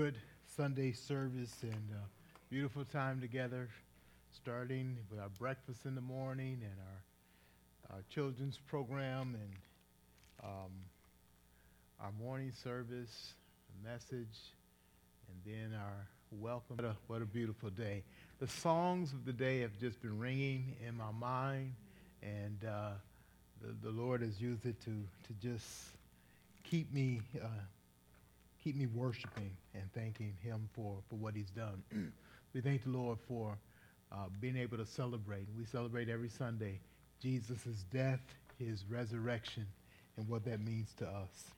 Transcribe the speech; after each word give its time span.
good 0.00 0.16
Sunday 0.56 0.92
service 0.92 1.54
and 1.60 1.90
uh, 1.92 1.98
beautiful 2.48 2.86
time 2.86 3.20
together, 3.20 3.68
starting 4.34 4.96
with 5.10 5.20
our 5.20 5.28
breakfast 5.38 5.84
in 5.84 5.94
the 5.94 6.00
morning 6.00 6.58
and 6.62 6.72
our, 6.80 7.96
our 7.96 8.02
children's 8.08 8.58
program 8.66 9.36
and 9.38 9.52
um, 10.42 10.70
our 12.00 12.12
morning 12.18 12.50
service, 12.64 13.34
the 13.68 13.90
message, 13.90 14.38
and 15.28 15.36
then 15.44 15.78
our 15.78 16.06
welcome. 16.30 16.76
What 16.76 16.86
a, 16.86 16.96
what 17.06 17.20
a 17.20 17.26
beautiful 17.26 17.68
day. 17.68 18.02
The 18.38 18.48
songs 18.48 19.12
of 19.12 19.26
the 19.26 19.34
day 19.34 19.60
have 19.60 19.78
just 19.78 20.00
been 20.00 20.18
ringing 20.18 20.76
in 20.88 20.96
my 20.96 21.10
mind, 21.10 21.74
and 22.22 22.64
uh, 22.66 22.92
the, 23.60 23.74
the 23.82 23.90
Lord 23.90 24.22
has 24.22 24.40
used 24.40 24.64
it 24.64 24.80
to, 24.80 24.92
to 24.92 25.32
just 25.42 25.66
keep 26.64 26.90
me. 26.90 27.20
Uh, 27.38 27.48
keep 28.62 28.76
me 28.76 28.86
worshiping 28.86 29.50
and 29.74 29.92
thanking 29.94 30.34
him 30.42 30.68
for, 30.72 30.98
for 31.08 31.16
what 31.16 31.34
he's 31.34 31.50
done. 31.50 31.82
we 32.54 32.60
thank 32.60 32.84
the 32.84 32.90
Lord 32.90 33.18
for 33.26 33.56
uh, 34.12 34.26
being 34.40 34.56
able 34.56 34.76
to 34.76 34.86
celebrate. 34.86 35.46
We 35.56 35.64
celebrate 35.64 36.08
every 36.08 36.28
Sunday 36.28 36.80
Jesus' 37.22 37.84
death, 37.92 38.20
his 38.58 38.84
resurrection, 38.88 39.66
and 40.16 40.28
what 40.28 40.44
that 40.44 40.60
means 40.60 40.92
to 40.98 41.06
us. 41.06 41.50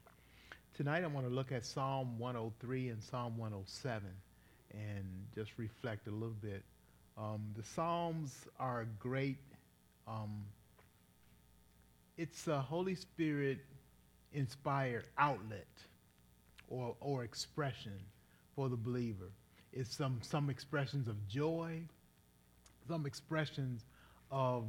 Tonight 0.74 1.04
I 1.04 1.06
want 1.08 1.26
to 1.26 1.32
look 1.32 1.52
at 1.52 1.64
Psalm 1.64 2.18
103 2.18 2.88
and 2.88 3.02
Psalm 3.02 3.36
107 3.36 4.08
and 4.72 5.04
just 5.34 5.52
reflect 5.58 6.06
a 6.06 6.10
little 6.10 6.36
bit. 6.40 6.62
Um, 7.18 7.42
the 7.56 7.62
Psalms 7.62 8.46
are 8.58 8.86
great, 8.98 9.38
um, 10.08 10.44
it's 12.16 12.48
a 12.48 12.60
Holy 12.60 12.94
Spirit 12.94 13.58
inspired 14.32 15.04
outlet 15.18 15.66
or, 16.72 16.96
or 17.00 17.22
expression 17.22 17.98
for 18.56 18.68
the 18.68 18.76
believer. 18.76 19.30
It's 19.72 19.94
some, 19.94 20.20
some 20.22 20.50
expressions 20.50 21.06
of 21.06 21.16
joy, 21.28 21.82
some 22.88 23.06
expressions 23.06 23.84
of, 24.30 24.64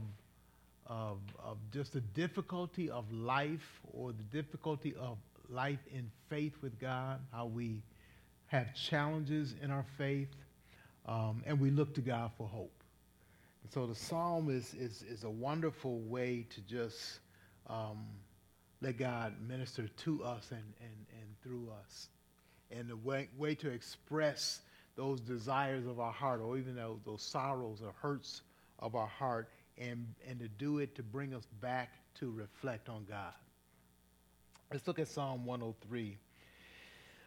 of, 0.85 1.19
of 1.43 1.57
just 1.71 1.93
the 1.93 2.01
difficulty 2.01 2.89
of 2.89 3.11
life 3.11 3.79
or 3.93 4.11
the 4.11 4.23
difficulty 4.23 4.93
of 4.99 5.17
life 5.49 5.79
in 5.93 6.09
faith 6.29 6.53
with 6.61 6.79
God, 6.79 7.19
how 7.31 7.45
we 7.45 7.81
have 8.47 8.73
challenges 8.75 9.55
in 9.61 9.71
our 9.71 9.85
faith, 9.97 10.29
um, 11.05 11.41
and 11.45 11.59
we 11.59 11.69
look 11.71 11.95
to 11.95 12.01
God 12.01 12.31
for 12.37 12.47
hope. 12.47 12.83
And 13.63 13.71
so 13.71 13.87
the 13.87 13.95
psalm 13.95 14.49
is, 14.49 14.73
is, 14.73 15.03
is 15.09 15.23
a 15.23 15.29
wonderful 15.29 15.99
way 16.01 16.45
to 16.49 16.61
just 16.61 17.19
um, 17.67 18.05
let 18.81 18.97
God 18.97 19.35
minister 19.47 19.87
to 19.87 20.23
us 20.23 20.47
and, 20.51 20.59
and, 20.81 21.05
and 21.12 21.12
through 21.43 21.69
us. 21.83 22.07
And 22.71 22.89
the 22.89 22.95
way, 22.95 23.29
way 23.37 23.55
to 23.55 23.69
express 23.69 24.61
those 24.95 25.19
desires 25.21 25.85
of 25.85 25.99
our 25.99 26.11
heart 26.11 26.41
or 26.41 26.57
even 26.57 26.75
those, 26.75 26.99
those 27.05 27.21
sorrows 27.21 27.81
or 27.83 27.93
hurts 28.01 28.41
of 28.79 28.95
our 28.95 29.07
heart 29.07 29.49
and, 29.77 30.07
and 30.27 30.39
to 30.39 30.47
do 30.47 30.79
it 30.79 30.95
to 30.95 31.03
bring 31.03 31.33
us 31.33 31.45
back 31.61 31.89
to 32.19 32.31
reflect 32.31 32.89
on 32.89 33.05
God. 33.09 33.33
Let's 34.71 34.87
look 34.87 34.99
at 34.99 35.07
Psalm 35.07 35.45
103. 35.45 36.17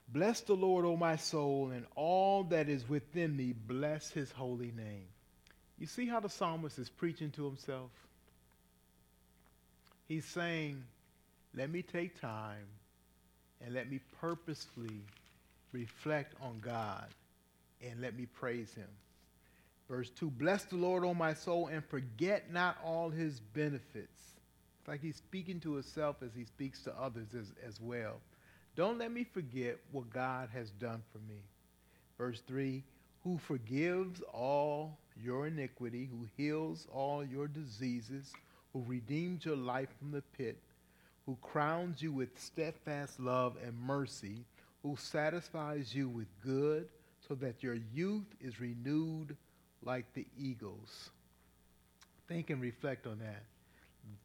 Bless 0.08 0.40
the 0.40 0.54
Lord, 0.54 0.84
O 0.84 0.96
my 0.96 1.16
soul, 1.16 1.70
and 1.72 1.84
all 1.96 2.44
that 2.44 2.68
is 2.68 2.88
within 2.88 3.36
me, 3.36 3.52
bless 3.52 4.10
his 4.10 4.30
holy 4.30 4.72
name. 4.76 5.06
You 5.78 5.86
see 5.86 6.06
how 6.06 6.20
the 6.20 6.28
psalmist 6.28 6.78
is 6.78 6.88
preaching 6.88 7.30
to 7.32 7.44
himself? 7.44 7.90
He's 10.08 10.24
saying, 10.24 10.84
let 11.54 11.70
me 11.70 11.82
take 11.82 12.20
time 12.20 12.66
and 13.64 13.74
let 13.74 13.90
me 13.90 14.00
purposefully 14.20 15.02
reflect 15.72 16.34
on 16.40 16.60
God 16.60 17.06
and 17.82 18.00
let 18.00 18.16
me 18.16 18.26
praise 18.26 18.72
him. 18.74 18.88
Verse 19.88 20.10
2 20.10 20.30
Bless 20.30 20.64
the 20.64 20.76
Lord, 20.76 21.04
O 21.04 21.14
my 21.14 21.34
soul, 21.34 21.68
and 21.68 21.84
forget 21.84 22.52
not 22.52 22.76
all 22.84 23.10
his 23.10 23.40
benefits. 23.40 24.34
It's 24.80 24.88
like 24.88 25.00
he's 25.00 25.16
speaking 25.16 25.60
to 25.60 25.74
himself 25.74 26.16
as 26.22 26.30
he 26.34 26.44
speaks 26.44 26.82
to 26.82 26.94
others 27.00 27.28
as, 27.38 27.52
as 27.66 27.80
well. 27.80 28.20
Don't 28.76 28.98
let 28.98 29.10
me 29.12 29.24
forget 29.24 29.78
what 29.92 30.10
God 30.10 30.48
has 30.52 30.70
done 30.70 31.02
for 31.12 31.18
me. 31.18 31.40
Verse 32.18 32.42
3 32.46 32.82
Who 33.24 33.38
forgives 33.38 34.20
all 34.32 34.98
your 35.20 35.46
iniquity, 35.46 36.08
who 36.10 36.26
heals 36.36 36.86
all 36.92 37.24
your 37.24 37.48
diseases, 37.48 38.32
who 38.72 38.84
redeems 38.86 39.44
your 39.44 39.56
life 39.56 39.88
from 39.98 40.10
the 40.10 40.22
pit 40.36 40.58
who 41.26 41.36
crowns 41.42 42.00
you 42.00 42.12
with 42.12 42.28
steadfast 42.40 43.18
love 43.18 43.56
and 43.64 43.76
mercy, 43.78 44.44
who 44.82 44.96
satisfies 44.96 45.94
you 45.94 46.08
with 46.08 46.28
good, 46.44 46.88
so 47.28 47.34
that 47.34 47.62
your 47.62 47.76
youth 47.92 48.26
is 48.40 48.60
renewed 48.60 49.36
like 49.82 50.04
the 50.14 50.24
eagles. 50.38 51.10
Think 52.28 52.50
and 52.50 52.62
reflect 52.62 53.06
on 53.06 53.18
that. 53.18 53.42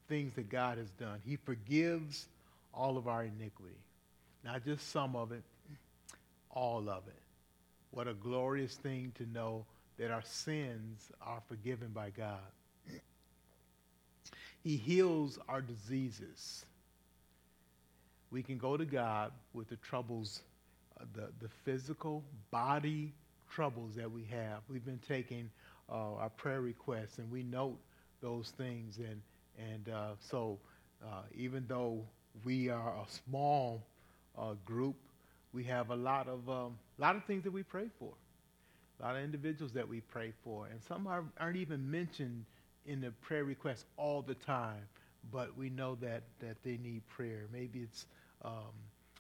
Things 0.07 0.35
that 0.35 0.49
God 0.49 0.77
has 0.77 0.91
done. 0.91 1.19
He 1.25 1.37
forgives 1.37 2.27
all 2.73 2.97
of 2.97 3.07
our 3.07 3.23
iniquity. 3.23 3.75
Not 4.43 4.63
just 4.63 4.91
some 4.91 5.15
of 5.15 5.31
it, 5.31 5.43
all 6.51 6.87
of 6.89 7.07
it. 7.07 7.21
What 7.89 8.07
a 8.07 8.13
glorious 8.13 8.75
thing 8.75 9.11
to 9.17 9.25
know 9.25 9.65
that 9.97 10.11
our 10.11 10.21
sins 10.23 11.09
are 11.21 11.41
forgiven 11.47 11.89
by 11.89 12.11
God. 12.11 12.39
He 14.63 14.77
heals 14.77 15.39
our 15.49 15.61
diseases 15.61 16.65
we 18.31 18.41
can 18.41 18.57
go 18.57 18.77
to 18.77 18.85
God 18.85 19.31
with 19.53 19.67
the 19.67 19.75
troubles, 19.77 20.41
uh, 20.99 21.03
the, 21.13 21.27
the 21.41 21.49
physical 21.65 22.23
body 22.49 23.13
troubles 23.53 23.95
that 23.95 24.09
we 24.09 24.23
have. 24.31 24.61
We've 24.69 24.85
been 24.85 25.01
taking 25.07 25.49
uh, 25.89 26.15
our 26.15 26.29
prayer 26.29 26.61
requests 26.61 27.17
and 27.17 27.29
we 27.29 27.43
note 27.43 27.77
those 28.21 28.53
things. 28.57 28.97
And, 28.97 29.21
and 29.59 29.89
uh, 29.93 30.11
so 30.19 30.57
uh, 31.03 31.23
even 31.35 31.65
though 31.67 32.05
we 32.45 32.69
are 32.69 32.89
a 32.89 33.11
small 33.27 33.83
uh, 34.37 34.53
group, 34.65 34.95
we 35.53 35.65
have 35.65 35.89
a 35.89 35.95
lot 35.95 36.27
of, 36.29 36.49
um, 36.49 36.77
lot 36.97 37.17
of 37.17 37.25
things 37.25 37.43
that 37.43 37.51
we 37.51 37.63
pray 37.63 37.87
for, 37.99 38.13
a 38.99 39.03
lot 39.03 39.15
of 39.17 39.23
individuals 39.23 39.73
that 39.73 39.87
we 39.87 39.99
pray 39.99 40.31
for. 40.43 40.67
And 40.67 40.81
some 40.87 41.07
are, 41.07 41.25
aren't 41.37 41.57
even 41.57 41.91
mentioned 41.91 42.45
in 42.85 43.01
the 43.01 43.11
prayer 43.21 43.43
requests 43.43 43.85
all 43.97 44.21
the 44.21 44.35
time, 44.35 44.87
but 45.31 45.57
we 45.57 45.69
know 45.69 45.95
that, 46.01 46.23
that 46.39 46.55
they 46.63 46.77
need 46.77 47.01
prayer. 47.09 47.47
Maybe 47.51 47.79
it's 47.79 48.05
um, 48.43 48.73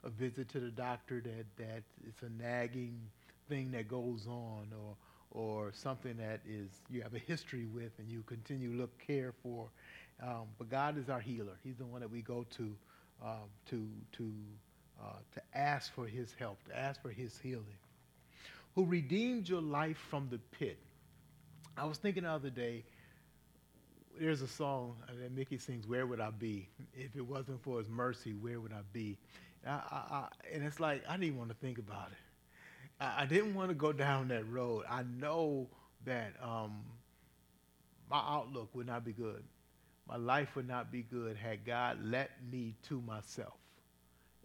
a 0.03 0.09
visit 0.09 0.49
to 0.49 0.59
the 0.59 0.71
doctor 0.71 1.21
that, 1.21 1.45
that 1.57 1.83
it's 2.07 2.21
a 2.23 2.29
nagging 2.41 2.99
thing 3.49 3.71
that 3.71 3.87
goes 3.87 4.25
on 4.27 4.67
or, 4.73 4.95
or 5.31 5.71
something 5.73 6.17
that 6.17 6.41
is 6.47 6.69
you 6.89 7.01
have 7.01 7.13
a 7.13 7.19
history 7.19 7.65
with 7.65 7.91
and 7.99 8.09
you 8.09 8.23
continue 8.23 8.71
to 8.73 8.77
look 8.77 8.97
care 9.05 9.33
for. 9.43 9.69
Um, 10.21 10.47
but 10.57 10.69
God 10.69 10.97
is 10.97 11.09
our 11.09 11.19
healer. 11.19 11.57
He's 11.63 11.77
the 11.77 11.85
one 11.85 12.01
that 12.01 12.11
we 12.11 12.21
go 12.21 12.45
to 12.57 12.75
um, 13.23 13.49
to 13.69 13.87
to 14.13 14.31
uh, 15.01 15.13
to 15.33 15.41
ask 15.53 15.93
for 15.93 16.05
His 16.05 16.33
help, 16.37 16.63
to 16.65 16.77
ask 16.77 17.01
for 17.01 17.09
His 17.09 17.37
healing. 17.39 17.77
Who 18.75 18.85
redeemed 18.85 19.49
your 19.49 19.61
life 19.61 19.97
from 20.09 20.29
the 20.29 20.39
pit? 20.57 20.79
I 21.77 21.85
was 21.85 21.97
thinking 21.97 22.23
the 22.23 22.29
other 22.31 22.49
day. 22.49 22.83
There's 24.19 24.41
a 24.41 24.47
song 24.47 24.97
that 25.19 25.31
Mickey 25.31 25.57
sings, 25.57 25.87
"Where 25.87 26.05
Would 26.05 26.19
I 26.19 26.29
Be 26.29 26.69
If 26.93 27.15
It 27.15 27.25
Wasn't 27.25 27.61
for 27.63 27.79
His 27.79 27.89
Mercy? 27.89 28.33
Where 28.33 28.59
Would 28.59 28.73
I 28.73 28.81
Be?" 28.93 29.17
I, 29.65 29.71
I, 29.71 29.95
I, 30.11 30.27
and 30.53 30.63
it's 30.63 30.79
like 30.79 31.03
I 31.07 31.17
didn't 31.17 31.37
want 31.37 31.49
to 31.49 31.55
think 31.55 31.77
about 31.77 32.09
it. 32.11 32.17
I, 32.99 33.25
didn't 33.25 33.55
want 33.55 33.69
to 33.69 33.75
go 33.75 33.91
down 33.91 34.27
that 34.27 34.47
road. 34.47 34.85
I 34.89 35.03
know 35.03 35.67
that 36.05 36.33
um, 36.41 36.83
my 38.09 38.19
outlook 38.19 38.69
would 38.73 38.87
not 38.87 39.03
be 39.05 39.13
good. 39.13 39.43
My 40.07 40.17
life 40.17 40.55
would 40.55 40.67
not 40.67 40.91
be 40.91 41.03
good 41.03 41.37
had 41.37 41.65
God 41.65 41.99
let 42.03 42.31
me 42.51 42.75
to 42.89 43.01
myself 43.01 43.53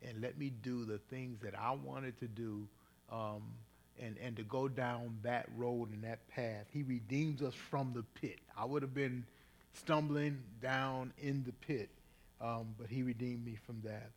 and 0.02 0.20
let 0.20 0.38
me 0.38 0.50
do 0.62 0.85
the 0.85 0.99
things 1.11 1.41
that 1.43 1.58
I 1.58 1.73
wanted 1.73 2.19
to 2.20 2.29
do 2.29 2.69
um, 3.11 3.43
and, 4.00 4.17
and 4.23 4.37
to 4.37 4.43
go 4.43 4.69
down 4.69 5.19
that 5.23 5.49
road 5.56 5.93
and 5.93 6.05
that 6.05 6.26
path. 6.29 6.67
He 6.73 6.82
redeems 6.82 7.43
us 7.43 7.55
from 7.55 7.93
the 7.94 8.05
pit. 8.20 8.38
I 8.56 8.64
would 8.64 8.82
have 8.82 8.94
been 8.94 9.25
stumbling 9.76 10.38
down 10.61 11.12
in 11.19 11.44
the 11.44 11.52
pit, 11.52 11.88
um, 12.40 12.75
but 12.78 12.88
he 12.88 13.02
redeemed 13.02 13.44
me 13.44 13.56
from 13.67 13.81
that. 13.84 14.11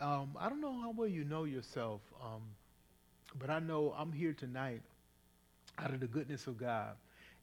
Um, 0.00 0.36
I 0.38 0.48
don't 0.48 0.60
know 0.60 0.78
how 0.80 0.90
well 0.90 1.08
you 1.08 1.24
know 1.24 1.44
yourself, 1.44 2.00
um, 2.22 2.42
but 3.38 3.50
I 3.50 3.58
know 3.58 3.94
I'm 3.96 4.12
here 4.12 4.32
tonight 4.32 4.82
out 5.78 5.90
of 5.90 6.00
the 6.00 6.06
goodness 6.06 6.46
of 6.46 6.58
God, 6.58 6.94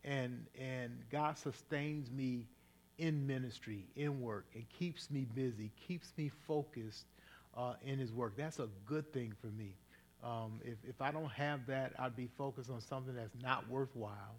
and 0.04 0.46
and 0.60 0.98
God 1.12 1.38
sustains 1.38 2.12
me 2.12 2.46
in 2.98 3.26
ministry, 3.26 3.86
in 3.96 4.22
work, 4.22 4.46
and 4.54 4.66
keeps 4.70 5.10
me 5.10 5.26
busy, 5.34 5.72
keeps 5.88 6.12
me 6.18 6.30
focused 6.48 7.06
uh, 7.56 7.74
in 7.86 8.00
His 8.00 8.12
work. 8.12 8.34
That's 8.38 8.60
a 8.60 8.68
good 8.86 9.12
thing 9.14 9.34
for 9.40 9.48
me. 9.48 9.76
Um, 10.24 10.60
if 10.64 10.78
if 10.88 11.02
I 11.02 11.12
don't 11.12 11.32
have 11.32 11.66
that, 11.68 11.94
I'd 11.98 12.16
be 12.16 12.28
focused 12.38 12.70
on 12.70 12.82
something 12.82 13.16
that's 13.16 13.36
not 13.42 13.70
worthwhile 13.70 14.36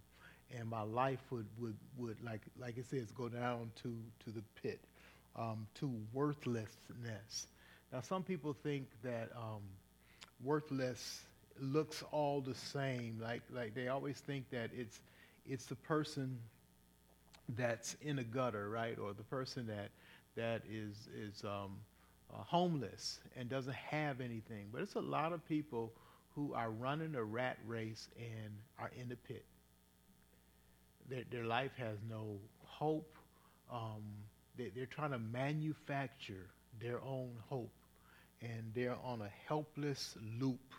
and 0.59 0.69
my 0.69 0.83
life 0.83 1.21
would, 1.31 1.47
would, 1.59 1.77
would 1.97 2.23
like, 2.25 2.43
like 2.59 2.79
it 2.79 2.87
says, 2.87 3.11
go 3.13 3.29
down 3.29 3.71
to, 3.83 3.95
to 4.25 4.31
the 4.31 4.43
pit, 4.63 4.81
um, 5.37 5.67
to 5.77 5.93
worthlessness. 6.13 7.47
Now, 7.93 8.01
some 8.01 8.23
people 8.23 8.55
think 8.63 8.87
that 9.03 9.31
um, 9.37 9.63
worthless 10.43 11.23
looks 11.61 12.03
all 12.11 12.41
the 12.41 12.55
same. 12.55 13.19
Like 13.23 13.43
like 13.53 13.75
they 13.75 13.89
always 13.89 14.19
think 14.19 14.51
that 14.51 14.71
it's 14.77 15.01
it's 15.47 15.67
the 15.67 15.75
person 15.75 16.39
that's 17.57 17.97
in 18.03 18.19
a 18.19 18.25
gutter, 18.25 18.69
right, 18.69 18.99
or 18.99 19.13
the 19.13 19.25
person 19.25 19.67
that 19.67 19.91
that 20.37 20.63
is 20.71 21.09
is 21.15 21.45
um, 21.45 21.77
uh, 22.33 22.43
homeless 22.45 23.21
and 23.37 23.49
doesn't 23.49 23.75
have 23.75 24.21
anything. 24.21 24.69
But 24.73 24.83
it's 24.83 24.95
a 24.95 25.01
lot 25.01 25.33
of 25.33 25.47
people 25.49 25.93
who 26.35 26.55
are 26.55 26.71
running 26.71 27.15
a 27.15 27.23
rat 27.23 27.59
race 27.67 28.09
and 28.19 28.53
are 28.79 28.91
in 28.99 29.09
the 29.09 29.17
pit. 29.17 29.45
Their, 31.09 31.25
their 31.31 31.45
life 31.45 31.73
has 31.77 31.99
no 32.09 32.39
hope. 32.65 33.17
Um, 33.71 34.03
they, 34.57 34.71
they're 34.75 34.87
trying 34.87 35.13
to 35.13 35.19
manufacture 35.19 36.47
their 36.81 37.01
own 37.03 37.31
hope, 37.49 37.73
and 38.41 38.73
they're 38.75 38.97
on 39.05 39.23
a 39.23 39.31
helpless 39.47 40.17
loop 40.39 40.75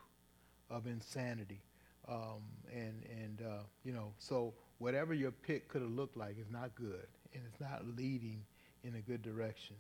of 0.70 0.88
insanity. 0.88 1.62
Um, 2.08 2.44
and 2.72 3.04
and 3.22 3.42
uh, 3.48 3.64
you 3.86 3.94
know, 3.94 4.12
so 4.18 4.54
whatever 4.80 5.14
your 5.14 5.32
pit 5.32 5.68
could 5.70 5.82
have 5.82 5.92
looked 5.92 6.18
like 6.18 6.38
is 6.40 6.52
not 6.52 6.76
good, 6.76 7.08
and 7.34 7.44
it's 7.50 7.62
not 7.62 7.84
leading 7.96 8.44
in 8.84 8.96
a 8.96 9.00
good 9.00 9.22
direction. 9.22 9.76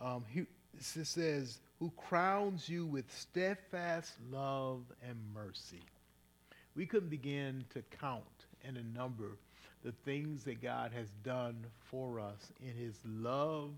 Um, 0.00 0.24
he, 0.28 0.40
it 0.40 1.06
says, 1.06 1.58
"Who 1.78 1.92
crowns 1.96 2.68
you 2.68 2.86
with 2.86 3.12
steadfast 3.12 4.12
love 4.30 4.80
and 5.06 5.18
mercy." 5.34 5.82
We 6.74 6.86
couldn't 6.86 7.10
begin 7.10 7.64
to 7.74 7.82
count 8.00 8.24
and 8.66 8.76
a 8.76 8.98
number 8.98 9.38
the 9.84 9.92
things 10.04 10.44
that 10.44 10.62
God 10.62 10.92
has 10.96 11.08
done 11.22 11.66
for 11.90 12.18
us 12.18 12.52
in 12.60 12.74
His 12.74 12.96
love 13.04 13.70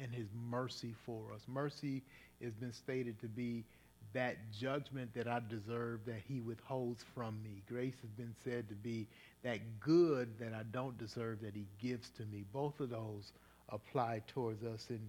and 0.00 0.14
His 0.14 0.28
mercy 0.48 0.94
for 1.04 1.32
us. 1.34 1.42
Mercy 1.48 2.02
has 2.42 2.52
been 2.54 2.72
stated 2.72 3.20
to 3.20 3.26
be 3.26 3.64
that 4.12 4.36
judgment 4.52 5.12
that 5.14 5.26
I 5.26 5.40
deserve 5.48 6.00
that 6.06 6.20
he 6.28 6.40
withholds 6.40 7.04
from 7.14 7.42
me. 7.42 7.62
Grace 7.68 7.94
has 8.02 8.10
been 8.10 8.34
said 8.44 8.68
to 8.68 8.74
be 8.74 9.06
that 9.42 9.58
good 9.80 10.38
that 10.38 10.52
I 10.52 10.62
don't 10.70 10.98
deserve 10.98 11.40
that 11.42 11.54
he 11.54 11.66
gives 11.80 12.10
to 12.10 12.24
me. 12.26 12.44
Both 12.52 12.80
of 12.80 12.90
those 12.90 13.32
apply 13.70 14.22
towards 14.26 14.62
us 14.64 14.86
in, 14.90 15.00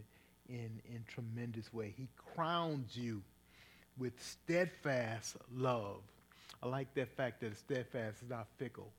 in, 0.47 0.81
in 0.85 1.03
tremendous 1.07 1.73
way. 1.73 1.93
He 1.95 2.07
crowns 2.33 2.95
you 2.95 3.21
with 3.97 4.13
steadfast 4.21 5.35
love. 5.53 6.01
I 6.61 6.67
like 6.67 6.93
that 6.95 7.09
fact 7.17 7.41
that 7.41 7.57
steadfast 7.57 8.23
is 8.23 8.29
not 8.29 8.47
fickle. 8.57 8.89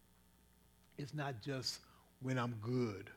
It's 0.98 1.14
not 1.14 1.42
just 1.42 1.80
when 2.22 2.38
I'm 2.38 2.54
good, 2.62 3.10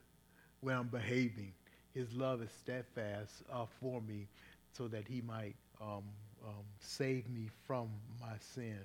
when 0.61 0.75
I'm 0.75 0.87
behaving. 0.87 1.53
His 1.93 2.11
love 2.13 2.41
is 2.41 2.51
steadfast 2.51 3.43
uh, 3.51 3.65
for 3.79 4.01
me 4.01 4.27
so 4.73 4.87
that 4.89 5.07
he 5.07 5.21
might 5.21 5.55
um, 5.81 6.03
um, 6.45 6.63
save 6.79 7.29
me 7.29 7.49
from 7.65 7.89
my 8.21 8.35
sin. 8.39 8.79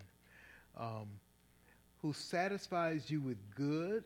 Um, 0.78 1.08
who 2.02 2.12
satisfies 2.12 3.10
you 3.10 3.20
with 3.20 3.38
good 3.54 4.04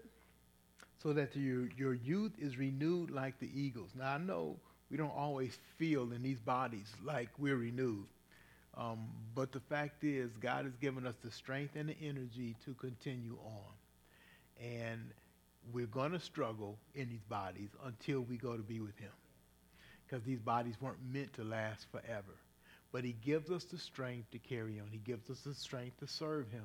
so 1.02 1.12
that 1.12 1.36
your, 1.36 1.68
your 1.76 1.94
youth 1.94 2.32
is 2.38 2.58
renewed 2.58 3.10
like 3.10 3.38
the 3.38 3.50
eagles. 3.54 3.90
Now, 3.96 4.14
I 4.14 4.18
know 4.18 4.56
we 4.90 4.96
don't 4.96 5.14
always 5.16 5.58
feel 5.78 6.12
in 6.12 6.22
these 6.22 6.40
bodies 6.40 6.92
like 7.04 7.28
we're 7.38 7.56
renewed. 7.56 8.06
Um, 8.76 9.08
but 9.34 9.52
the 9.52 9.60
fact 9.60 10.04
is, 10.04 10.30
God 10.38 10.64
has 10.64 10.76
given 10.76 11.06
us 11.06 11.14
the 11.24 11.30
strength 11.30 11.76
and 11.76 11.88
the 11.88 11.96
energy 12.02 12.56
to 12.64 12.74
continue 12.74 13.38
on. 13.44 13.75
And 14.62 15.11
we're 15.73 15.87
going 15.87 16.12
to 16.12 16.20
struggle 16.20 16.79
in 16.94 17.08
these 17.08 17.25
bodies 17.29 17.70
until 17.85 18.20
we 18.20 18.37
go 18.37 18.56
to 18.56 18.62
be 18.62 18.81
with 18.81 18.99
Him. 18.99 19.11
Because 20.06 20.25
these 20.25 20.38
bodies 20.38 20.75
weren't 20.81 20.99
meant 21.12 21.32
to 21.35 21.44
last 21.44 21.87
forever. 21.91 22.35
But 22.93 23.05
He 23.05 23.14
gives 23.25 23.50
us 23.50 23.64
the 23.64 23.79
strength 23.79 24.31
to 24.31 24.38
carry 24.38 24.81
on, 24.81 24.88
He 24.91 24.99
gives 24.99 25.31
us 25.31 25.41
the 25.41 25.55
strength 25.55 25.99
to 26.00 26.06
serve 26.06 26.50
Him. 26.50 26.64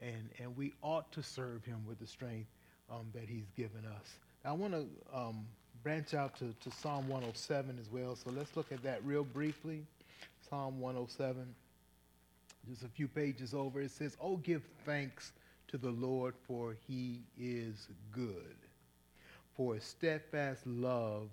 And, 0.00 0.28
and 0.40 0.56
we 0.56 0.72
ought 0.82 1.10
to 1.12 1.22
serve 1.22 1.64
Him 1.64 1.84
with 1.86 1.98
the 1.98 2.06
strength 2.06 2.48
um, 2.90 3.06
that 3.14 3.28
He's 3.28 3.50
given 3.56 3.84
us. 3.86 4.08
I 4.44 4.52
want 4.52 4.74
to 4.74 4.86
um, 5.16 5.46
branch 5.82 6.12
out 6.12 6.36
to, 6.38 6.54
to 6.60 6.76
Psalm 6.78 7.08
107 7.08 7.78
as 7.80 7.90
well. 7.90 8.14
So 8.16 8.30
let's 8.30 8.54
look 8.56 8.72
at 8.72 8.82
that 8.82 9.04
real 9.04 9.24
briefly. 9.24 9.82
Psalm 10.50 10.80
107, 10.80 11.46
just 12.68 12.82
a 12.82 12.88
few 12.88 13.08
pages 13.08 13.54
over. 13.54 13.80
It 13.80 13.90
says, 13.90 14.16
Oh, 14.20 14.36
give 14.36 14.62
thanks 14.84 15.32
to 15.74 15.78
the 15.78 15.90
Lord, 15.90 16.34
for 16.46 16.76
he 16.86 17.22
is 17.36 17.88
good. 18.12 18.54
For 19.56 19.74
his 19.74 19.82
steadfast 19.82 20.64
love 20.64 21.30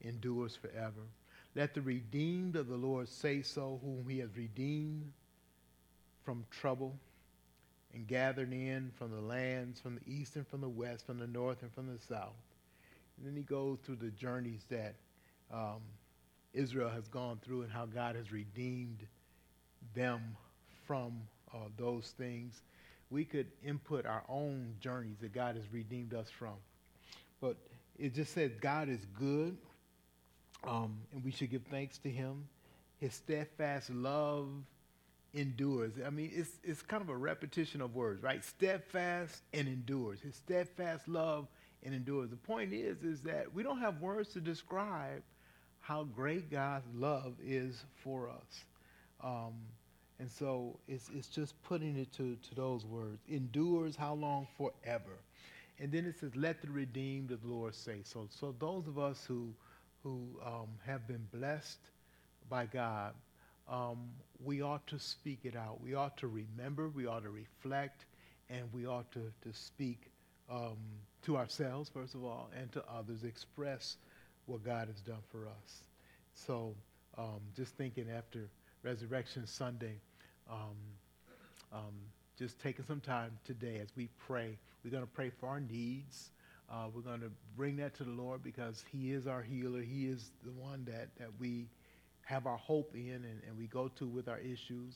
endures 0.00 0.56
forever. 0.56 1.06
Let 1.54 1.74
the 1.74 1.80
redeemed 1.80 2.56
of 2.56 2.66
the 2.66 2.74
Lord 2.74 3.08
say 3.08 3.42
so, 3.42 3.78
whom 3.84 4.08
he 4.08 4.18
has 4.18 4.36
redeemed 4.36 5.12
from 6.24 6.44
trouble 6.50 6.98
and 7.92 8.04
gathered 8.08 8.52
in 8.52 8.90
from 8.98 9.12
the 9.12 9.20
lands, 9.20 9.78
from 9.78 9.94
the 9.94 10.12
east 10.12 10.34
and 10.34 10.48
from 10.48 10.60
the 10.60 10.68
west, 10.68 11.06
from 11.06 11.20
the 11.20 11.28
north 11.28 11.62
and 11.62 11.72
from 11.72 11.86
the 11.86 12.00
south. 12.08 12.34
And 13.16 13.24
then 13.24 13.36
he 13.36 13.44
goes 13.44 13.78
through 13.84 13.96
the 13.96 14.10
journeys 14.10 14.66
that 14.70 14.96
um, 15.52 15.82
Israel 16.52 16.90
has 16.90 17.06
gone 17.06 17.38
through 17.44 17.62
and 17.62 17.70
how 17.70 17.86
God 17.86 18.16
has 18.16 18.32
redeemed 18.32 19.06
them 19.94 20.36
from 20.84 21.12
uh, 21.54 21.68
those 21.76 22.12
things. 22.18 22.60
We 23.10 23.24
could 23.24 23.46
input 23.64 24.06
our 24.06 24.22
own 24.28 24.74
journeys 24.80 25.16
that 25.20 25.32
God 25.32 25.56
has 25.56 25.64
redeemed 25.72 26.14
us 26.14 26.28
from. 26.30 26.54
But 27.40 27.56
it 27.98 28.14
just 28.14 28.32
says 28.32 28.52
God 28.60 28.88
is 28.88 29.06
good, 29.18 29.56
um, 30.66 30.96
and 31.12 31.22
we 31.24 31.30
should 31.30 31.50
give 31.50 31.62
thanks 31.70 31.98
to 31.98 32.10
him. 32.10 32.48
His 32.98 33.14
steadfast 33.14 33.90
love 33.90 34.48
endures. 35.34 35.92
I 36.04 36.10
mean, 36.10 36.30
it's, 36.34 36.50
it's 36.62 36.82
kind 36.82 37.02
of 37.02 37.08
a 37.08 37.16
repetition 37.16 37.80
of 37.80 37.94
words, 37.94 38.22
right? 38.22 38.42
Steadfast 38.44 39.42
and 39.52 39.68
endures. 39.68 40.20
His 40.20 40.36
steadfast 40.36 41.06
love 41.08 41.46
and 41.82 41.94
endures. 41.94 42.30
The 42.30 42.36
point 42.36 42.72
is, 42.72 43.02
is 43.02 43.20
that 43.22 43.52
we 43.52 43.62
don't 43.62 43.80
have 43.80 44.00
words 44.00 44.30
to 44.30 44.40
describe 44.40 45.22
how 45.80 46.04
great 46.04 46.50
God's 46.50 46.86
love 46.94 47.34
is 47.44 47.84
for 47.96 48.30
us. 48.30 48.64
Um, 49.22 49.54
and 50.20 50.30
so 50.30 50.78
it's, 50.86 51.10
it's 51.14 51.28
just 51.28 51.60
putting 51.64 51.96
it 51.96 52.12
to, 52.14 52.36
to 52.36 52.54
those 52.54 52.86
words. 52.86 53.18
Endures 53.28 53.96
how 53.96 54.14
long? 54.14 54.46
Forever. 54.56 55.18
And 55.80 55.90
then 55.90 56.06
it 56.06 56.18
says, 56.20 56.36
let 56.36 56.62
the 56.62 56.70
redeemed 56.70 57.32
of 57.32 57.42
the 57.42 57.48
Lord 57.48 57.74
say. 57.74 57.98
So, 58.04 58.28
so 58.30 58.54
those 58.60 58.86
of 58.86 58.98
us 58.98 59.24
who, 59.26 59.52
who 60.04 60.28
um, 60.44 60.68
have 60.86 61.08
been 61.08 61.26
blessed 61.32 61.80
by 62.48 62.66
God, 62.66 63.14
um, 63.68 64.10
we 64.44 64.62
ought 64.62 64.86
to 64.88 64.98
speak 64.98 65.40
it 65.42 65.56
out. 65.56 65.80
We 65.82 65.94
ought 65.94 66.16
to 66.18 66.28
remember, 66.28 66.88
we 66.88 67.06
ought 67.06 67.24
to 67.24 67.30
reflect, 67.30 68.04
and 68.48 68.72
we 68.72 68.86
ought 68.86 69.10
to, 69.12 69.32
to 69.42 69.52
speak 69.52 70.10
um, 70.48 70.76
to 71.22 71.36
ourselves, 71.36 71.88
first 71.88 72.14
of 72.14 72.22
all, 72.22 72.50
and 72.56 72.70
to 72.72 72.84
others, 72.88 73.24
express 73.24 73.96
what 74.46 74.64
God 74.64 74.88
has 74.88 75.00
done 75.00 75.22
for 75.32 75.46
us. 75.48 75.82
So 76.34 76.74
um, 77.16 77.40
just 77.56 77.74
thinking 77.74 78.06
after 78.14 78.48
Resurrection 78.84 79.46
Sunday, 79.46 79.94
um, 80.50 80.76
um, 81.72 81.94
just 82.38 82.60
taking 82.60 82.84
some 82.84 83.00
time 83.00 83.30
today 83.46 83.78
as 83.80 83.88
we 83.96 84.10
pray. 84.26 84.58
We're 84.84 84.90
going 84.90 85.02
to 85.02 85.10
pray 85.10 85.30
for 85.40 85.48
our 85.48 85.60
needs. 85.60 86.28
Uh, 86.70 86.88
we're 86.94 87.00
going 87.00 87.20
to 87.20 87.30
bring 87.56 87.76
that 87.76 87.94
to 87.94 88.04
the 88.04 88.10
Lord 88.10 88.42
because 88.42 88.84
He 88.92 89.12
is 89.12 89.26
our 89.26 89.40
healer. 89.40 89.80
He 89.80 90.04
is 90.04 90.30
the 90.44 90.52
one 90.52 90.84
that, 90.84 91.08
that 91.18 91.30
we 91.40 91.66
have 92.26 92.46
our 92.46 92.58
hope 92.58 92.94
in 92.94 93.14
and, 93.14 93.40
and 93.48 93.56
we 93.58 93.66
go 93.68 93.88
to 93.98 94.06
with 94.06 94.28
our 94.28 94.38
issues. 94.38 94.94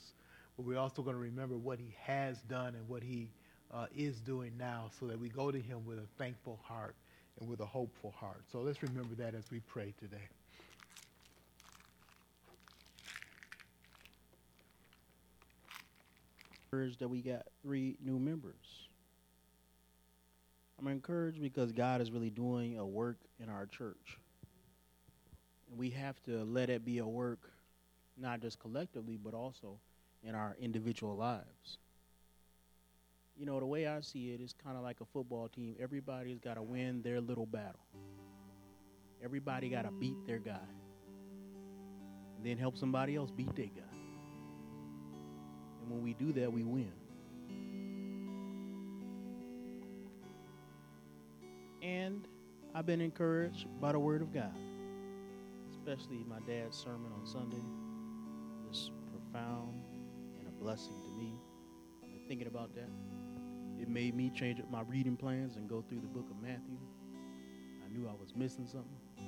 But 0.59 0.67
we're 0.67 0.79
also 0.79 1.01
going 1.01 1.17
to 1.17 1.23
remember 1.23 1.57
what 1.57 1.79
He 1.79 1.95
has 2.03 2.37
done 2.43 2.75
and 2.75 2.87
what 2.89 3.03
He 3.03 3.31
uh, 3.73 3.87
is 3.97 4.21
doing 4.21 4.53
now 4.59 4.91
so 5.01 5.07
that 5.07 5.19
we 5.19 5.31
go 5.31 5.51
to 5.51 5.59
Him 5.59 5.87
with 5.87 5.97
a 5.97 6.07
thankful 6.19 6.61
heart 6.63 6.95
and 7.41 7.49
with 7.49 7.61
a 7.61 7.67
hopeful 7.67 8.13
heart. 8.19 8.43
So 8.53 8.61
let's 8.61 8.83
remember 8.83 9.15
that 9.15 9.35
as 9.35 9.51
we 9.51 9.61
pray 9.61 9.95
today. 9.99 10.29
That 16.71 17.09
we 17.09 17.23
got 17.23 17.47
three 17.63 17.97
new 18.05 18.19
members. 18.19 18.89
I'm 20.79 20.87
encouraged 20.87 21.41
because 21.41 21.73
God 21.73 22.01
is 22.01 22.11
really 22.11 22.31
doing 22.31 22.79
a 22.79 22.87
work 22.87 23.17
in 23.43 23.49
our 23.49 23.67
church. 23.67 24.19
And 25.71 25.79
we 25.79 25.91
have 25.91 26.23
to 26.25 26.45
let 26.45 26.69
it 26.69 26.85
be 26.85 26.99
a 26.99 27.07
work 27.07 27.51
not 28.21 28.41
just 28.41 28.59
collectively, 28.59 29.17
but 29.17 29.33
also 29.33 29.79
in 30.23 30.35
our 30.35 30.57
individual 30.61 31.17
lives. 31.17 31.79
You 33.37 33.47
know, 33.47 33.61
the 33.61 33.67
way 33.67 33.87
I 33.87 34.01
see 34.01 34.33
it 34.33 34.41
is 34.41 34.55
kind 34.63 34.77
of 34.77 34.83
like 34.83 35.01
a 35.01 35.05
football 35.07 35.49
team. 35.49 35.77
Everybody's 35.81 36.39
got 36.39 36.55
to 36.55 36.63
win 36.63 37.03
their 37.03 37.21
little 37.21 37.47
battle. 37.47 37.87
Everybody 39.23 39.69
got 39.69 39.83
to 39.83 39.91
beat 39.93 40.17
their 40.27 40.39
guy. 40.39 40.59
And 42.37 42.45
then 42.45 42.59
help 42.59 42.77
somebody 42.77 43.17
else 43.17 43.31
beat 43.31 43.55
their 43.57 43.67
guy. 43.67 43.98
And 45.89 45.97
when 45.97 46.05
we 46.05 46.13
do 46.13 46.33
that, 46.35 46.53
we 46.53 46.65
win. 46.65 46.93
And 51.81 52.29
I've 52.75 52.85
been 52.85 53.01
encouraged 53.01 53.67
by 53.81 53.93
the 53.93 53.99
Word 53.99 54.21
of 54.21 54.31
God, 54.31 54.55
especially 55.71 56.25
my 56.29 56.41
dad's 56.47 56.77
sermon 56.77 57.11
on 57.19 57.27
Sunday. 57.27 57.63
Just 58.71 58.93
profound 59.11 59.83
and 60.39 60.47
a 60.47 60.51
blessing 60.63 61.01
to 61.03 61.11
me. 61.11 61.33
thinking 62.29 62.49
about 62.49 62.75
that. 62.75 62.91
It 63.81 63.89
made 63.89 64.15
me 64.15 64.31
change 64.35 64.61
up 64.61 64.71
my 64.71 64.83
reading 64.83 65.17
plans 65.17 65.57
and 65.57 65.67
go 65.71 65.83
through 65.89 66.01
the 66.01 66.09
book 66.09 66.27
of 66.31 66.37
Matthew. 66.43 66.77
I 67.83 67.89
knew 67.89 68.07
I 68.07 68.13
was 68.13 68.35
missing 68.37 68.67
something. 68.67 69.25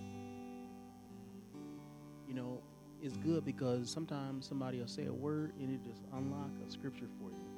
You 2.29 2.35
know, 2.35 2.63
it's 3.03 3.17
good 3.17 3.45
because 3.45 3.91
sometimes 3.91 4.47
somebody 4.47 4.79
will 4.79 4.87
say 4.87 5.07
a 5.07 5.13
word 5.13 5.53
and 5.59 5.73
it 5.73 5.83
just 5.83 6.03
unlock 6.13 6.51
a 6.67 6.71
scripture 6.71 7.09
for 7.19 7.31
you. 7.31 7.51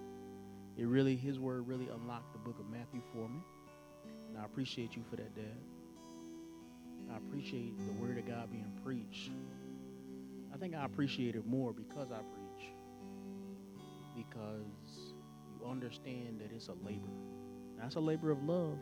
It 0.77 0.87
really, 0.87 1.17
his 1.17 1.39
word 1.39 1.67
really 1.67 1.89
unlocked 1.89 2.33
the 2.33 2.39
book 2.39 2.59
of 2.59 2.67
Matthew 2.71 3.03
for 3.13 3.29
me. 3.29 3.41
And 4.29 4.39
I 4.39 4.45
appreciate 4.45 4.97
you 4.97 5.03
for 5.11 5.17
that, 5.17 5.35
Dad. 5.35 5.61
I 7.13 7.17
appreciate 7.17 7.77
the 7.87 7.93
word 7.93 8.19
of 8.19 8.27
God 8.27 8.51
being 8.51 8.73
preached. 8.85 9.31
I 10.55 10.57
think 10.57 10.75
I 10.75 10.85
appreciate 10.85 11.35
it 11.35 11.47
more 11.47 11.73
because 11.73 12.11
I 12.11 12.19
preach. 12.19 12.71
Because 14.17 15.15
you 15.59 15.69
understand 15.69 16.41
that 16.41 16.51
it's 16.55 16.69
a 16.69 16.75
labor. 16.85 17.13
That's 17.79 17.97
a 17.97 18.01
labor 18.01 18.31
of 18.31 18.43
love, 18.45 18.79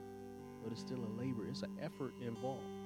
but 0.62 0.72
it's 0.72 0.80
still 0.80 0.98
a 0.98 1.12
labor. 1.20 1.48
It's 1.48 1.62
an 1.62 1.76
effort 1.82 2.12
involved. 2.20 2.79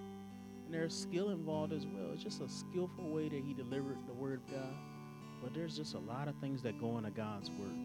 And 0.65 0.75
there's 0.75 0.95
skill 0.95 1.31
involved 1.31 1.73
as 1.73 1.87
well. 1.87 2.11
It's 2.13 2.23
just 2.23 2.41
a 2.41 2.49
skillful 2.49 3.11
way 3.11 3.29
that 3.29 3.43
he 3.45 3.55
delivered 3.55 3.99
the 4.07 4.15
word 4.15 4.41
of 4.45 4.51
God. 4.51 4.75
But 5.43 5.53
there's 5.55 5.77
just 5.77 5.95
a 5.95 5.99
lot 5.99 6.29
of 6.29 6.35
things 6.37 6.63
that 6.63 6.81
go 6.81 6.97
into 6.97 7.11
God's 7.11 7.51
word. 7.51 7.77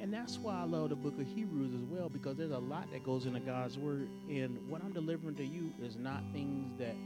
And 0.00 0.12
that's 0.12 0.38
why 0.38 0.54
I 0.54 0.64
love 0.64 0.88
the 0.88 0.96
book 0.96 1.20
of 1.20 1.26
Hebrews 1.26 1.74
as 1.74 1.84
well, 1.84 2.08
because 2.08 2.36
there's 2.36 2.50
a 2.52 2.58
lot 2.58 2.90
that 2.90 3.04
goes 3.04 3.26
into 3.26 3.38
God's 3.40 3.76
word. 3.78 4.08
And 4.28 4.58
what 4.68 4.82
I'm 4.82 4.92
delivering 4.92 5.36
to 5.36 5.44
you 5.44 5.72
is 5.82 5.96
not 5.96 6.22
things 6.32 6.72
that 6.78 6.96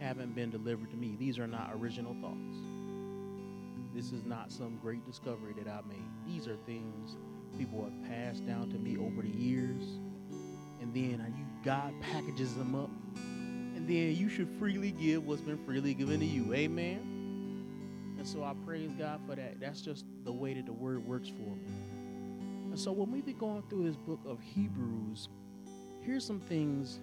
haven't 0.00 0.34
been 0.34 0.50
delivered 0.50 0.90
to 0.90 0.96
me. 0.96 1.14
These 1.18 1.38
are 1.38 1.46
not 1.46 1.72
original 1.74 2.16
thoughts. 2.22 2.56
This 3.94 4.12
is 4.12 4.24
not 4.24 4.50
some 4.50 4.78
great 4.80 5.04
discovery 5.04 5.54
that 5.58 5.68
I 5.68 5.80
made. 5.88 6.08
These 6.26 6.48
are 6.48 6.56
things 6.66 7.16
people 7.58 7.84
have 7.84 8.08
passed 8.08 8.46
down 8.46 8.70
to 8.70 8.78
me 8.78 8.96
over 8.96 9.22
the 9.22 9.28
years. 9.28 9.82
And 10.80 10.94
then 10.94 11.34
you, 11.36 11.44
God 11.68 11.92
packages 12.00 12.54
them 12.54 12.74
up. 12.74 12.88
And 13.76 13.86
then 13.86 14.16
you 14.16 14.30
should 14.30 14.48
freely 14.58 14.90
give 14.90 15.26
what's 15.26 15.42
been 15.42 15.62
freely 15.66 15.92
given 15.92 16.18
to 16.18 16.24
you. 16.24 16.54
Amen. 16.54 18.14
And 18.16 18.26
so 18.26 18.42
I 18.42 18.54
praise 18.64 18.90
God 18.98 19.20
for 19.28 19.34
that. 19.36 19.60
That's 19.60 19.82
just 19.82 20.06
the 20.24 20.32
way 20.32 20.54
that 20.54 20.64
the 20.64 20.72
word 20.72 21.06
works 21.06 21.28
for 21.28 21.34
me. 21.34 21.68
And 22.70 22.80
so 22.80 22.90
when 22.90 23.12
we 23.12 23.20
be 23.20 23.34
going 23.34 23.64
through 23.68 23.84
this 23.84 23.96
book 23.96 24.20
of 24.24 24.40
Hebrews, 24.40 25.28
here's 26.00 26.24
some 26.24 26.40
things 26.40 27.00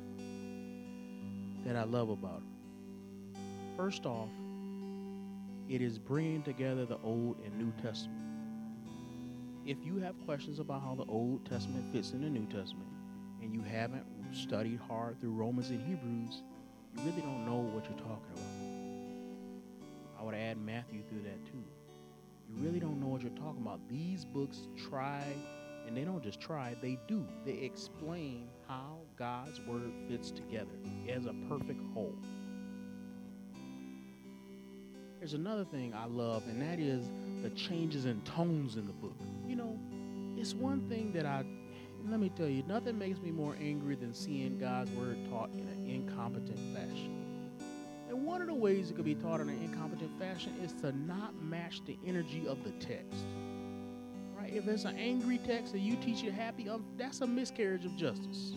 that 1.64 1.76
I 1.76 1.84
love 1.84 2.10
about 2.10 2.42
it. 2.42 3.38
First 3.78 4.08
off, 4.08 4.30
it 5.70 5.84
is 5.84 6.00
bringing 6.00 6.42
together 6.42 6.88
the 6.88 6.98
Old 7.04 7.40
and 7.46 7.56
New 7.56 7.72
Testament. 7.84 8.20
If 9.64 9.78
you 9.86 9.98
have 9.98 10.16
questions 10.26 10.58
about 10.58 10.82
how 10.82 10.96
the 10.96 11.06
Old 11.06 11.46
Testament 11.46 11.94
fits 11.94 12.14
in 12.14 12.24
the 12.24 12.30
New 12.32 12.48
Testament, 12.48 12.90
and 13.44 13.54
you 13.54 13.62
haven't 13.62 14.06
studied 14.36 14.80
hard 14.88 15.20
through 15.20 15.32
Romans 15.32 15.70
and 15.70 15.82
Hebrews, 15.82 16.44
you 16.96 17.04
really 17.04 17.22
don't 17.22 17.46
know 17.46 17.58
what 17.74 17.86
you're 17.86 17.98
talking 18.00 18.32
about. 18.34 20.20
I 20.20 20.24
would 20.24 20.36
add 20.36 20.58
Matthew 20.58 21.04
through 21.10 21.24
that 21.24 21.46
too. 21.46 21.64
You 22.50 22.56
really 22.64 22.80
don't 22.80 23.00
know 23.00 23.08
what 23.08 23.22
you're 23.22 23.32
talking 23.32 23.62
about. 23.62 23.80
These 23.90 24.26
books 24.26 24.68
try, 24.90 25.24
and 25.88 25.96
they 25.96 26.04
don't 26.04 26.24
just 26.24 26.40
try, 26.40 26.76
they 26.82 26.98
do. 27.08 27.26
They 27.46 27.54
explain 27.54 28.48
how 28.68 29.00
God's 29.18 29.60
word 29.62 29.92
fits 30.08 30.32
together 30.32 30.76
as 31.10 31.26
a 31.26 31.34
perfect 31.50 31.82
whole. 31.94 32.16
There's 35.20 35.34
another 35.34 35.66
thing 35.66 35.94
I 35.94 36.06
love, 36.06 36.44
and 36.48 36.62
that 36.62 36.80
is 36.80 37.12
the 37.42 37.50
changes 37.52 38.06
in 38.06 38.22
tones 38.22 38.76
in 38.76 38.86
the 38.86 38.94
book. 38.94 39.18
You 39.48 39.56
know, 39.56 39.80
it's 40.38 40.54
one 40.54 40.88
thing 40.88 41.12
that 41.14 41.26
I, 41.26 41.44
let 42.10 42.20
me 42.20 42.30
tell 42.30 42.48
you, 42.48 42.64
nothing 42.68 42.98
makes 42.98 43.20
me 43.20 43.32
more 43.32 43.56
angry 43.60 43.96
than 43.96 44.14
seeing 44.14 44.58
God's 44.58 44.92
word 44.92 45.18
taught 45.30 45.52
in 45.54 45.68
an 45.68 45.90
incompetent 45.90 46.60
fashion. 46.76 47.26
And 48.10 48.26
one 48.26 48.42
of 48.42 48.48
the 48.48 48.54
ways 48.54 48.92
it 48.92 48.96
could 48.96 49.06
be 49.06 49.16
taught 49.16 49.42
in 49.42 49.50
an 49.50 49.62
incompetent 49.62 50.12
fashion 50.20 50.56
is 50.64 50.74
to 50.82 50.92
not 50.92 51.34
match 51.42 51.82
the 51.86 51.98
energy 52.06 52.48
of 52.48 52.64
the 52.64 52.72
text. 52.74 53.26
Right? 54.38 54.54
If 54.54 54.68
it's 54.68 54.86
an 54.86 54.96
angry 54.98 55.40
text 55.40 55.74
and 55.74 55.82
you 55.82 55.96
teach 55.96 56.24
it 56.24 56.34
happy, 56.34 56.70
um, 56.70 56.86
that's 56.98 57.22
a 57.22 57.28
miscarriage 57.28 57.86
of 57.86 57.96
justice. 57.96 58.54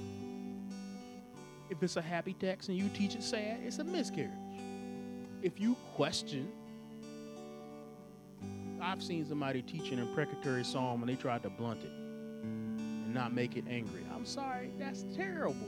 If 1.70 1.82
it's 1.82 1.96
a 1.96 2.02
happy 2.02 2.34
text 2.34 2.68
and 2.68 2.76
you 2.76 2.88
teach 2.90 3.14
it 3.14 3.22
sad, 3.22 3.60
it's 3.64 3.78
a 3.78 3.84
miscarriage. 3.84 4.30
If 5.40 5.58
you 5.58 5.74
question, 5.94 6.50
I've 8.80 9.02
seen 9.02 9.26
somebody 9.26 9.62
teaching 9.62 9.98
an 9.98 10.08
imprecatory 10.08 10.64
psalm 10.64 11.02
and 11.02 11.08
they 11.08 11.16
tried 11.16 11.42
to 11.44 11.50
blunt 11.50 11.82
it 11.82 11.97
not 13.18 13.34
make 13.34 13.56
it 13.56 13.64
angry. 13.68 14.06
I'm 14.14 14.24
sorry, 14.24 14.70
that's 14.78 15.04
terrible. 15.16 15.66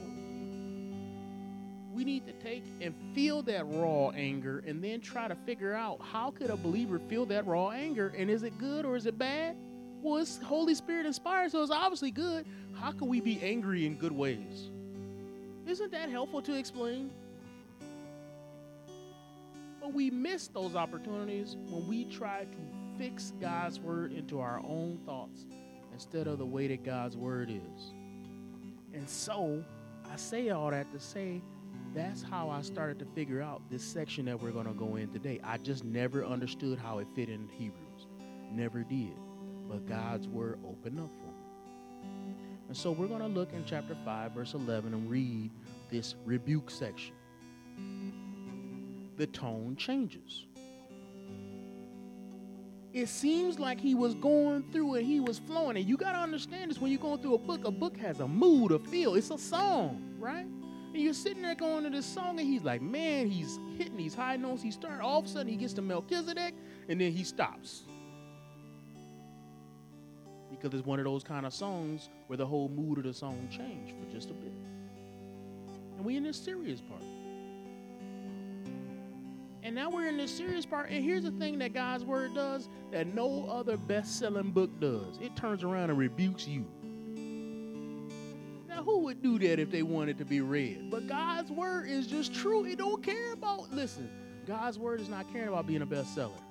We 1.93 2.05
need 2.05 2.25
to 2.25 2.31
take 2.31 2.63
and 2.79 2.95
feel 3.13 3.41
that 3.41 3.65
raw 3.67 4.11
anger 4.11 4.63
and 4.65 4.81
then 4.81 5.01
try 5.01 5.27
to 5.27 5.35
figure 5.35 5.73
out 5.73 5.99
how 6.01 6.31
could 6.31 6.49
a 6.49 6.55
believer 6.55 6.97
feel 6.97 7.25
that 7.25 7.45
raw 7.45 7.71
anger 7.71 8.13
and 8.17 8.29
is 8.29 8.43
it 8.43 8.57
good 8.57 8.85
or 8.85 8.95
is 8.95 9.05
it 9.05 9.17
bad? 9.17 9.57
Well, 10.01 10.21
it's 10.21 10.37
Holy 10.41 10.73
Spirit 10.73 11.05
inspired, 11.05 11.51
so 11.51 11.61
it's 11.61 11.71
obviously 11.71 12.09
good. 12.09 12.45
How 12.73 12.93
can 12.93 13.09
we 13.09 13.19
be 13.19 13.41
angry 13.41 13.85
in 13.85 13.95
good 13.95 14.13
ways? 14.13 14.69
Isn't 15.67 15.91
that 15.91 16.09
helpful 16.09 16.41
to 16.43 16.57
explain? 16.57 17.11
But 19.81 19.93
we 19.93 20.09
miss 20.09 20.47
those 20.47 20.73
opportunities 20.73 21.57
when 21.67 21.85
we 21.85 22.05
try 22.05 22.45
to 22.45 22.57
fix 22.97 23.33
God's 23.41 23.77
word 23.77 24.13
into 24.13 24.39
our 24.39 24.59
own 24.59 24.99
thoughts 25.05 25.45
instead 26.01 26.25
of 26.25 26.39
the 26.39 26.45
way 26.45 26.65
that 26.65 26.83
God's 26.83 27.15
word 27.15 27.51
is. 27.51 27.93
And 28.91 29.07
so 29.07 29.63
I 30.11 30.15
say 30.15 30.49
all 30.49 30.71
that 30.71 30.91
to 30.93 30.99
say 30.99 31.43
that's 31.93 32.23
how 32.23 32.49
I 32.49 32.63
started 32.63 32.97
to 32.99 33.05
figure 33.13 33.39
out 33.39 33.61
this 33.69 33.83
section 33.83 34.25
that 34.25 34.41
we're 34.41 34.49
going 34.49 34.65
to 34.65 34.73
go 34.73 34.95
in 34.95 35.09
today. 35.09 35.39
I 35.43 35.59
just 35.59 35.83
never 35.83 36.25
understood 36.25 36.79
how 36.79 36.97
it 36.97 37.07
fit 37.13 37.29
in 37.29 37.47
Hebrews. 37.49 38.07
Never 38.51 38.79
did. 38.83 39.13
But 39.69 39.87
God's 39.87 40.27
word 40.27 40.57
opened 40.67 40.99
up 40.99 41.11
for 41.19 41.27
me. 41.27 42.33
And 42.67 42.75
so 42.75 42.91
we're 42.91 43.07
going 43.07 43.21
to 43.21 43.27
look 43.27 43.53
in 43.53 43.63
chapter 43.63 43.95
5, 44.03 44.31
verse 44.31 44.55
11, 44.55 44.95
and 44.95 45.07
read 45.07 45.51
this 45.91 46.15
rebuke 46.25 46.71
section 46.71 47.13
the 49.17 49.27
tone 49.27 49.75
changes. 49.75 50.47
It 52.93 53.07
seems 53.07 53.57
like 53.57 53.79
he 53.79 53.95
was 53.95 54.15
going 54.15 54.63
through 54.71 54.95
and 54.95 55.05
he 55.05 55.21
was 55.21 55.39
flowing. 55.39 55.77
And 55.77 55.87
you 55.87 55.95
got 55.95 56.11
to 56.11 56.19
understand 56.19 56.69
this 56.69 56.79
when 56.79 56.91
you're 56.91 56.99
going 56.99 57.21
through 57.21 57.35
a 57.35 57.39
book, 57.39 57.65
a 57.65 57.71
book 57.71 57.95
has 57.97 58.19
a 58.19 58.27
mood, 58.27 58.71
a 58.71 58.79
feel. 58.79 59.15
It's 59.15 59.31
a 59.31 59.37
song, 59.37 60.15
right? 60.19 60.45
And 60.93 61.01
you're 61.01 61.13
sitting 61.13 61.41
there 61.41 61.55
going 61.55 61.85
to 61.85 61.89
this 61.89 62.05
song, 62.05 62.37
and 62.37 62.47
he's 62.47 62.63
like, 62.63 62.81
man, 62.81 63.29
he's 63.29 63.57
hitting 63.77 63.95
these 63.95 64.13
high 64.13 64.35
notes. 64.35 64.61
He 64.61 64.71
starts, 64.71 65.01
all 65.01 65.19
of 65.19 65.25
a 65.25 65.27
sudden, 65.29 65.47
he 65.47 65.55
gets 65.55 65.71
to 65.75 65.81
Melchizedek, 65.81 66.53
and 66.89 66.99
then 66.99 67.13
he 67.13 67.23
stops. 67.23 67.83
Because 70.49 70.77
it's 70.77 70.85
one 70.85 70.99
of 70.99 71.05
those 71.05 71.23
kind 71.23 71.45
of 71.45 71.53
songs 71.53 72.09
where 72.27 72.35
the 72.35 72.45
whole 72.45 72.67
mood 72.67 72.97
of 72.97 73.05
the 73.05 73.13
song 73.13 73.47
changed 73.49 73.93
for 73.97 74.13
just 74.13 74.31
a 74.31 74.33
bit. 74.33 74.51
And 75.95 76.03
we 76.03 76.17
in 76.17 76.23
this 76.23 76.37
serious 76.37 76.81
part. 76.81 77.01
And 79.71 79.77
now 79.77 79.89
we're 79.89 80.07
in 80.07 80.17
this 80.17 80.35
serious 80.35 80.65
part. 80.65 80.89
And 80.89 81.01
here's 81.01 81.23
the 81.23 81.31
thing 81.31 81.57
that 81.59 81.73
God's 81.73 82.03
word 82.03 82.35
does 82.35 82.67
that 82.91 83.07
no 83.15 83.45
other 83.49 83.77
best 83.77 84.19
selling 84.19 84.51
book 84.51 84.69
does 84.81 85.17
it 85.21 85.33
turns 85.37 85.63
around 85.63 85.89
and 85.89 85.97
rebukes 85.97 86.45
you. 86.45 86.65
Now, 88.67 88.83
who 88.83 88.97
would 89.05 89.21
do 89.23 89.39
that 89.39 89.59
if 89.59 89.71
they 89.71 89.81
wanted 89.81 90.17
to 90.17 90.25
be 90.25 90.41
read? 90.41 90.91
But 90.91 91.07
God's 91.07 91.51
word 91.51 91.89
is 91.89 92.05
just 92.05 92.33
true. 92.33 92.65
It 92.65 92.79
don't 92.79 93.01
care 93.01 93.31
about, 93.31 93.71
listen, 93.71 94.09
God's 94.45 94.77
word 94.77 94.99
is 94.99 95.07
not 95.07 95.31
caring 95.31 95.47
about 95.47 95.67
being 95.67 95.83
a 95.83 95.87
bestseller. 95.87 96.41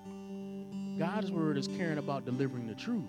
God's 0.99 1.31
word 1.31 1.59
is 1.59 1.69
caring 1.69 1.99
about 1.99 2.25
delivering 2.25 2.69
the 2.69 2.75
truth. 2.75 3.05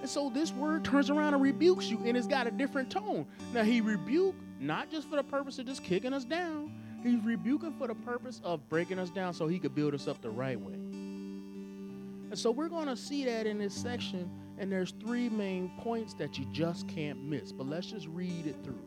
And 0.00 0.08
so 0.08 0.30
this 0.30 0.52
word 0.52 0.86
turns 0.86 1.10
around 1.10 1.34
and 1.34 1.42
rebukes 1.42 1.90
you, 1.90 2.00
and 2.06 2.16
it's 2.16 2.26
got 2.26 2.46
a 2.46 2.50
different 2.50 2.90
tone. 2.90 3.26
Now, 3.52 3.62
he 3.62 3.82
rebuked 3.82 4.40
not 4.58 4.90
just 4.90 5.06
for 5.10 5.16
the 5.16 5.22
purpose 5.22 5.58
of 5.58 5.66
just 5.66 5.84
kicking 5.84 6.14
us 6.14 6.24
down, 6.24 6.72
He's 7.02 7.20
rebuking 7.24 7.74
for 7.78 7.88
the 7.88 7.94
purpose 7.94 8.40
of 8.44 8.68
breaking 8.68 8.98
us 8.98 9.10
down 9.10 9.34
so 9.34 9.48
he 9.48 9.58
could 9.58 9.74
build 9.74 9.94
us 9.94 10.06
up 10.06 10.20
the 10.22 10.30
right 10.30 10.60
way. 10.60 10.74
And 10.74 12.38
so 12.38 12.50
we're 12.50 12.68
going 12.68 12.86
to 12.86 12.96
see 12.96 13.24
that 13.24 13.46
in 13.46 13.58
this 13.58 13.74
section, 13.74 14.30
and 14.58 14.70
there's 14.70 14.92
three 15.04 15.28
main 15.28 15.70
points 15.80 16.14
that 16.14 16.38
you 16.38 16.46
just 16.52 16.88
can't 16.88 17.22
miss. 17.22 17.52
But 17.52 17.66
let's 17.66 17.88
just 17.88 18.06
read 18.08 18.46
it 18.46 18.56
through. 18.62 18.80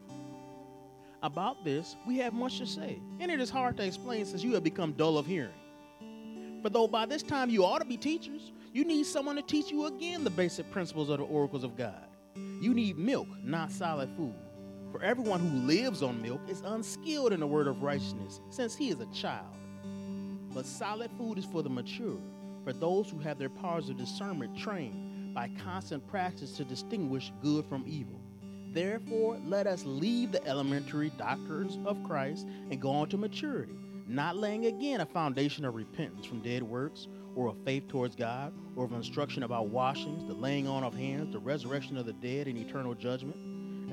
About 1.21 1.63
this, 1.65 1.95
we 2.07 2.17
have 2.19 2.33
much 2.33 2.59
to 2.59 2.65
say, 2.65 2.99
and 3.19 3.31
it 3.31 3.39
is 3.39 3.49
hard 3.49 3.77
to 3.77 3.85
explain 3.85 4.25
since 4.25 4.43
you 4.43 4.53
have 4.53 4.63
become 4.63 4.93
dull 4.93 5.17
of 5.17 5.25
hearing. 5.25 5.49
For 6.61 6.69
though 6.69 6.87
by 6.87 7.05
this 7.05 7.23
time 7.23 7.49
you 7.49 7.65
ought 7.65 7.79
to 7.79 7.85
be 7.85 7.97
teachers, 7.97 8.51
you 8.73 8.85
need 8.85 9.05
someone 9.05 9.35
to 9.35 9.41
teach 9.41 9.71
you 9.71 9.85
again 9.85 10.23
the 10.23 10.29
basic 10.29 10.69
principles 10.71 11.09
of 11.09 11.19
the 11.19 11.25
oracles 11.25 11.63
of 11.63 11.75
God. 11.75 12.07
You 12.35 12.73
need 12.73 12.97
milk, 12.97 13.27
not 13.43 13.71
solid 13.71 14.09
food. 14.17 14.33
For 14.95 15.03
everyone 15.03 15.41
who 15.41 15.67
lives 15.67 16.01
on 16.01 16.21
milk 16.21 16.39
is 16.47 16.61
unskilled 16.61 17.33
in 17.33 17.41
the 17.41 17.47
word 17.47 17.67
of 17.67 17.83
righteousness, 17.83 18.39
since 18.49 18.77
he 18.77 18.91
is 18.91 18.99
a 19.01 19.05
child. 19.07 19.53
But 20.53 20.65
solid 20.65 21.11
food 21.17 21.37
is 21.37 21.43
for 21.43 21.61
the 21.61 21.69
mature, 21.69 22.21
for 22.63 22.71
those 22.71 23.09
who 23.09 23.19
have 23.19 23.37
their 23.37 23.49
powers 23.49 23.89
of 23.89 23.97
discernment 23.97 24.57
trained 24.57 25.33
by 25.33 25.51
constant 25.61 26.07
practice 26.07 26.53
to 26.53 26.63
distinguish 26.63 27.33
good 27.41 27.65
from 27.65 27.83
evil. 27.85 28.21
Therefore, 28.71 29.37
let 29.45 29.67
us 29.67 29.83
leave 29.83 30.31
the 30.31 30.47
elementary 30.47 31.09
doctrines 31.17 31.77
of 31.85 32.01
Christ 32.05 32.47
and 32.71 32.81
go 32.81 32.91
on 32.91 33.09
to 33.09 33.17
maturity, 33.17 33.75
not 34.07 34.37
laying 34.37 34.67
again 34.67 35.01
a 35.01 35.05
foundation 35.05 35.65
of 35.65 35.75
repentance 35.75 36.25
from 36.25 36.39
dead 36.39 36.63
works, 36.63 37.09
or 37.35 37.49
of 37.49 37.57
faith 37.65 37.89
towards 37.89 38.15
God, 38.15 38.53
or 38.77 38.85
of 38.85 38.93
instruction 38.93 39.43
about 39.43 39.67
washings, 39.67 40.25
the 40.25 40.33
laying 40.33 40.69
on 40.69 40.85
of 40.85 40.95
hands, 40.95 41.33
the 41.33 41.39
resurrection 41.39 41.97
of 41.97 42.05
the 42.05 42.13
dead, 42.13 42.47
and 42.47 42.57
eternal 42.57 42.95
judgment. 42.95 43.54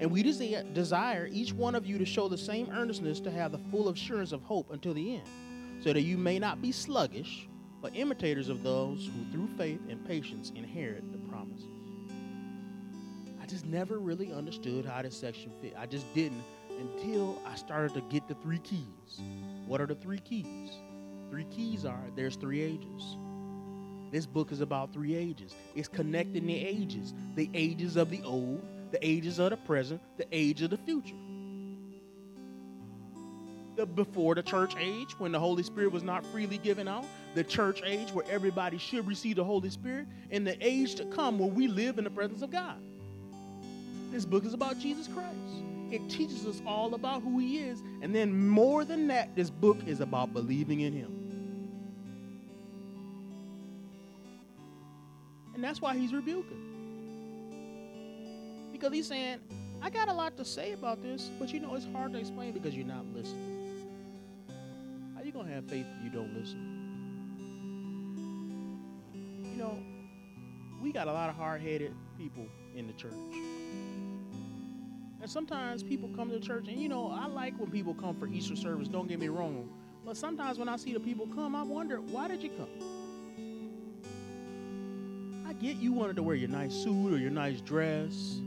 And 0.00 0.10
we 0.10 0.22
desire 0.22 1.28
each 1.30 1.52
one 1.52 1.74
of 1.74 1.84
you 1.84 1.98
to 1.98 2.06
show 2.06 2.26
the 2.26 2.38
same 2.38 2.70
earnestness 2.70 3.20
to 3.20 3.30
have 3.30 3.52
the 3.52 3.60
full 3.70 3.90
assurance 3.90 4.32
of 4.32 4.42
hope 4.42 4.70
until 4.72 4.94
the 4.94 5.16
end, 5.16 5.28
so 5.82 5.92
that 5.92 6.00
you 6.00 6.16
may 6.16 6.38
not 6.38 6.62
be 6.62 6.72
sluggish, 6.72 7.46
but 7.82 7.94
imitators 7.94 8.48
of 8.48 8.62
those 8.62 9.06
who 9.06 9.30
through 9.30 9.48
faith 9.58 9.80
and 9.90 10.04
patience 10.06 10.52
inherit 10.56 11.12
the 11.12 11.18
promises. 11.28 11.66
I 13.42 13.46
just 13.46 13.66
never 13.66 13.98
really 13.98 14.32
understood 14.32 14.86
how 14.86 15.02
this 15.02 15.16
section 15.16 15.52
fit. 15.60 15.74
I 15.78 15.84
just 15.84 16.12
didn't 16.14 16.44
until 16.78 17.38
I 17.46 17.56
started 17.56 17.92
to 17.94 18.00
get 18.02 18.26
the 18.26 18.34
three 18.36 18.60
keys. 18.60 19.20
What 19.66 19.82
are 19.82 19.86
the 19.86 19.94
three 19.94 20.20
keys? 20.20 20.70
Three 21.28 21.44
keys 21.44 21.84
are 21.84 22.04
there's 22.16 22.36
three 22.36 22.62
ages. 22.62 23.18
This 24.10 24.24
book 24.24 24.50
is 24.50 24.62
about 24.62 24.92
three 24.92 25.14
ages. 25.14 25.54
It's 25.74 25.88
connecting 25.88 26.46
the 26.46 26.56
ages 26.56 27.12
the 27.34 27.50
ages 27.54 27.96
of 27.96 28.10
the 28.10 28.22
old, 28.22 28.66
the 28.90 29.06
ages 29.06 29.38
of 29.38 29.50
the 29.50 29.56
present, 29.56 30.00
the 30.16 30.26
age 30.32 30.62
of 30.62 30.70
the 30.70 30.76
future. 30.78 31.14
The 33.76 33.86
before 33.86 34.34
the 34.34 34.42
church 34.42 34.74
age, 34.78 35.14
when 35.18 35.32
the 35.32 35.38
Holy 35.38 35.62
Spirit 35.62 35.92
was 35.92 36.02
not 36.02 36.24
freely 36.26 36.58
given 36.58 36.88
out, 36.88 37.04
the 37.34 37.44
church 37.44 37.82
age 37.84 38.10
where 38.10 38.26
everybody 38.28 38.78
should 38.78 39.06
receive 39.06 39.36
the 39.36 39.44
Holy 39.44 39.70
Spirit, 39.70 40.06
and 40.30 40.46
the 40.46 40.56
age 40.60 40.96
to 40.96 41.04
come 41.06 41.38
where 41.38 41.48
we 41.48 41.68
live 41.68 41.98
in 41.98 42.04
the 42.04 42.10
presence 42.10 42.42
of 42.42 42.50
God. 42.50 42.76
This 44.10 44.24
book 44.24 44.44
is 44.44 44.54
about 44.54 44.78
Jesus 44.78 45.06
Christ. 45.06 45.36
It 45.90 46.08
teaches 46.08 46.46
us 46.46 46.60
all 46.66 46.94
about 46.94 47.22
who 47.22 47.38
He 47.38 47.58
is. 47.58 47.80
And 48.02 48.14
then, 48.14 48.48
more 48.48 48.84
than 48.84 49.08
that, 49.08 49.34
this 49.36 49.50
book 49.50 49.78
is 49.86 50.00
about 50.00 50.32
believing 50.32 50.80
in 50.80 50.92
Him. 50.92 51.16
And 55.54 55.62
that's 55.62 55.80
why 55.80 55.96
He's 55.96 56.12
rebuking. 56.12 56.79
Because 58.80 58.94
He's 58.94 59.08
saying, 59.08 59.40
I 59.82 59.90
got 59.90 60.08
a 60.08 60.12
lot 60.12 60.38
to 60.38 60.44
say 60.44 60.72
about 60.72 61.02
this, 61.02 61.30
but 61.38 61.52
you 61.52 61.60
know, 61.60 61.74
it's 61.74 61.86
hard 61.92 62.14
to 62.14 62.18
explain 62.18 62.52
because 62.52 62.74
you're 62.74 62.86
not 62.86 63.04
listening. 63.12 63.76
How 65.14 65.22
you 65.22 65.32
to 65.32 65.44
have 65.44 65.66
faith 65.66 65.84
if 65.98 66.04
you 66.04 66.10
don't 66.10 66.34
listen? 66.34 66.78
You 69.52 69.56
know, 69.58 69.78
we 70.82 70.92
got 70.92 71.08
a 71.08 71.12
lot 71.12 71.28
of 71.28 71.36
hard 71.36 71.60
headed 71.60 71.94
people 72.16 72.46
in 72.74 72.86
the 72.86 72.94
church. 72.94 73.12
And 75.20 75.30
sometimes 75.30 75.82
people 75.82 76.08
come 76.16 76.30
to 76.30 76.40
church, 76.40 76.68
and 76.68 76.80
you 76.80 76.88
know, 76.88 77.10
I 77.10 77.26
like 77.26 77.58
when 77.60 77.70
people 77.70 77.92
come 77.92 78.16
for 78.16 78.26
Easter 78.28 78.56
service, 78.56 78.88
don't 78.88 79.08
get 79.08 79.20
me 79.20 79.28
wrong. 79.28 79.68
But 80.06 80.16
sometimes 80.16 80.58
when 80.58 80.70
I 80.70 80.76
see 80.76 80.94
the 80.94 81.00
people 81.00 81.26
come, 81.26 81.54
I 81.54 81.62
wonder, 81.64 82.00
why 82.00 82.28
did 82.28 82.42
you 82.42 82.48
come? 82.48 82.70
I 85.46 85.52
get 85.52 85.76
you 85.76 85.92
wanted 85.92 86.16
to 86.16 86.22
wear 86.22 86.34
your 86.34 86.48
nice 86.48 86.72
suit 86.72 87.12
or 87.12 87.18
your 87.18 87.30
nice 87.30 87.60
dress. 87.60 88.40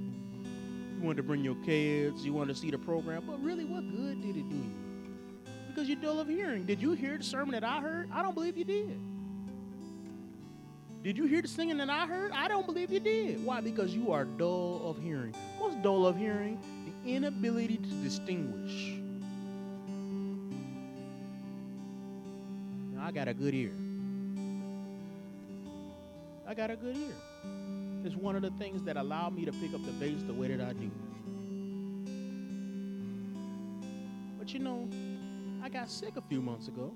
You 1.03 1.07
wanted 1.07 1.17
to 1.17 1.23
bring 1.23 1.43
your 1.43 1.55
kids, 1.65 2.25
you 2.25 2.31
wanted 2.31 2.55
to 2.55 2.61
see 2.61 2.71
the 2.71 2.77
program, 2.77 3.25
but 3.27 3.43
really, 3.43 3.65
what 3.65 3.81
good 3.91 4.21
did 4.21 4.37
it 4.37 4.49
do 4.49 4.55
you? 4.55 4.71
Because 5.67 5.89
you're 5.89 5.97
dull 5.97 6.21
of 6.21 6.29
hearing. 6.29 6.63
Did 6.65 6.81
you 6.81 6.93
hear 6.93 7.17
the 7.17 7.25
sermon 7.25 7.51
that 7.51 7.63
I 7.65 7.81
heard? 7.81 8.09
I 8.13 8.23
don't 8.23 8.33
believe 8.33 8.55
you 8.55 8.63
did. 8.63 8.97
Did 11.03 11.17
you 11.17 11.25
hear 11.25 11.41
the 11.41 11.49
singing 11.49 11.75
that 11.79 11.89
I 11.89 12.07
heard? 12.07 12.31
I 12.31 12.47
don't 12.47 12.65
believe 12.65 12.89
you 12.89 13.01
did. 13.01 13.43
Why? 13.43 13.59
Because 13.59 13.93
you 13.93 14.13
are 14.13 14.23
dull 14.23 14.81
of 14.85 14.97
hearing. 14.97 15.35
What's 15.59 15.75
dull 15.83 16.07
of 16.07 16.15
hearing? 16.15 16.57
The 17.03 17.09
inability 17.09 17.75
to 17.75 17.89
distinguish. 18.01 18.93
Now, 22.93 23.05
I 23.05 23.11
got 23.11 23.27
a 23.27 23.33
good 23.33 23.53
ear. 23.53 23.73
I 26.47 26.53
got 26.53 26.71
a 26.71 26.77
good 26.77 26.95
ear. 26.95 27.72
It's 28.05 28.15
one 28.15 28.35
of 28.35 28.41
the 28.41 28.51
things 28.51 28.83
that 28.83 28.97
allow 28.97 29.29
me 29.29 29.45
to 29.45 29.51
pick 29.53 29.73
up 29.73 29.83
the 29.85 29.91
bass 29.93 30.21
the 30.27 30.33
way 30.33 30.47
that 30.47 30.59
I 30.59 30.73
do. 30.73 30.91
But 34.37 34.53
you 34.53 34.59
know, 34.59 34.89
I 35.63 35.69
got 35.69 35.89
sick 35.89 36.17
a 36.17 36.21
few 36.21 36.41
months 36.41 36.67
ago. 36.67 36.93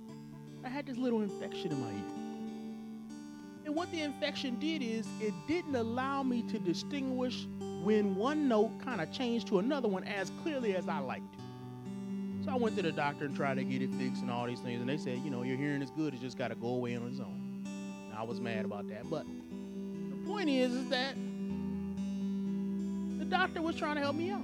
I 0.65 0.69
had 0.69 0.85
this 0.85 0.97
little 0.97 1.21
infection 1.21 1.71
in 1.71 1.79
my 1.79 1.91
ear. 1.91 2.27
And 3.65 3.75
what 3.75 3.89
the 3.91 4.01
infection 4.01 4.59
did 4.59 4.81
is 4.81 5.07
it 5.21 5.33
didn't 5.47 5.75
allow 5.75 6.23
me 6.23 6.41
to 6.43 6.59
distinguish 6.59 7.47
when 7.83 8.15
one 8.15 8.49
note 8.49 8.71
kind 8.83 8.99
of 8.99 9.11
changed 9.11 9.47
to 9.47 9.59
another 9.59 9.87
one 9.87 10.03
as 10.03 10.31
clearly 10.43 10.75
as 10.75 10.89
I 10.89 10.99
liked. 10.99 11.35
So 12.43 12.51
I 12.51 12.55
went 12.55 12.75
to 12.77 12.81
the 12.81 12.91
doctor 12.91 13.25
and 13.25 13.35
tried 13.35 13.55
to 13.55 13.63
get 13.63 13.81
it 13.81 13.93
fixed 13.95 14.21
and 14.21 14.31
all 14.31 14.45
these 14.45 14.59
things, 14.59 14.79
and 14.79 14.89
they 14.89 14.97
said, 14.97 15.19
you 15.19 15.29
know, 15.29 15.43
your 15.43 15.57
hearing 15.57 15.81
is 15.81 15.91
good, 15.91 16.13
it's 16.13 16.21
just 16.21 16.37
got 16.37 16.47
to 16.49 16.55
go 16.55 16.67
away 16.67 16.95
on 16.95 17.07
its 17.07 17.19
own. 17.19 17.63
And 17.65 18.13
I 18.17 18.23
was 18.23 18.39
mad 18.39 18.63
about 18.63 18.87
that, 18.89 19.09
but 19.09 19.25
point 20.27 20.49
is, 20.49 20.73
is 20.73 20.89
that 20.89 21.15
the 23.17 23.25
doctor 23.25 23.61
was 23.61 23.75
trying 23.75 23.95
to 23.95 24.01
help 24.01 24.15
me 24.15 24.31
out. 24.31 24.41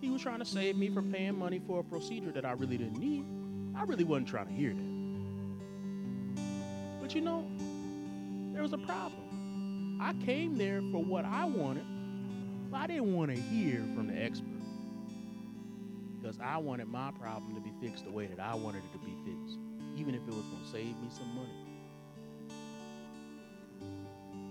He 0.00 0.10
was 0.10 0.22
trying 0.22 0.38
to 0.40 0.44
save 0.44 0.76
me 0.76 0.88
from 0.90 1.12
paying 1.12 1.38
money 1.38 1.60
for 1.66 1.80
a 1.80 1.84
procedure 1.84 2.32
that 2.32 2.44
I 2.44 2.52
really 2.52 2.78
didn't 2.78 2.98
need. 2.98 3.24
I 3.76 3.84
really 3.84 4.04
wasn't 4.04 4.28
trying 4.28 4.46
to 4.46 4.52
hear 4.52 4.72
that. 4.74 4.90
But 7.00 7.14
you 7.14 7.20
know, 7.20 7.46
there 8.52 8.62
was 8.62 8.72
a 8.72 8.78
problem. 8.78 9.98
I 10.00 10.14
came 10.24 10.56
there 10.56 10.80
for 10.90 11.04
what 11.04 11.24
I 11.24 11.44
wanted, 11.44 11.84
but 12.70 12.78
I 12.78 12.86
didn't 12.86 13.14
want 13.14 13.34
to 13.34 13.40
hear 13.40 13.84
from 13.94 14.06
the 14.08 14.20
expert. 14.20 14.46
Because 16.20 16.38
I 16.42 16.56
wanted 16.58 16.88
my 16.88 17.10
problem 17.12 17.54
to 17.54 17.60
be 17.60 17.72
fixed 17.80 18.04
the 18.04 18.10
way 18.10 18.26
that 18.26 18.40
I 18.40 18.54
wanted 18.54 18.82
it 18.84 18.92
to 18.92 18.98
be 18.98 19.14
fixed, 19.24 19.58
even 19.96 20.14
if 20.14 20.22
it 20.22 20.34
was 20.34 20.44
going 20.44 20.62
to 20.62 20.68
save 20.70 20.96
me 21.00 21.08
some 21.10 21.34
money. 21.34 21.69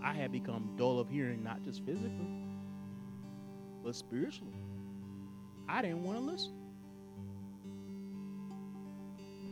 I 0.03 0.13
had 0.13 0.31
become 0.31 0.75
dull 0.77 0.99
of 0.99 1.09
hearing, 1.09 1.43
not 1.43 1.63
just 1.63 1.85
physically, 1.85 2.27
but 3.83 3.95
spiritually. 3.95 4.53
I 5.67 5.81
didn't 5.81 6.03
want 6.03 6.17
to 6.19 6.23
listen. 6.23 6.53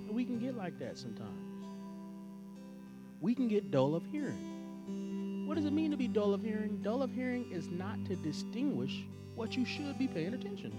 We 0.10 0.26
can 0.26 0.40
get 0.40 0.56
like 0.56 0.80
that 0.80 0.98
sometimes 0.98 1.48
we 3.20 3.34
can 3.34 3.48
get 3.48 3.72
dull 3.72 3.96
of 3.96 4.06
hearing. 4.06 5.46
What 5.48 5.56
does 5.56 5.66
it 5.66 5.74
mean 5.74 5.92
to 5.92 5.98
be 5.98 6.08
dull 6.08 6.34
of 6.34 6.42
hearing? 6.42 6.82
Dull 6.82 7.02
of 7.02 7.12
hearing 7.12 7.52
is 7.52 7.68
not 7.68 8.04
to 8.06 8.16
distinguish 8.18 9.06
what 9.36 9.56
you 9.56 9.66
should 9.66 9.98
be 9.98 10.08
paying 10.08 10.34
attention 10.34 10.72
to. 10.72 10.78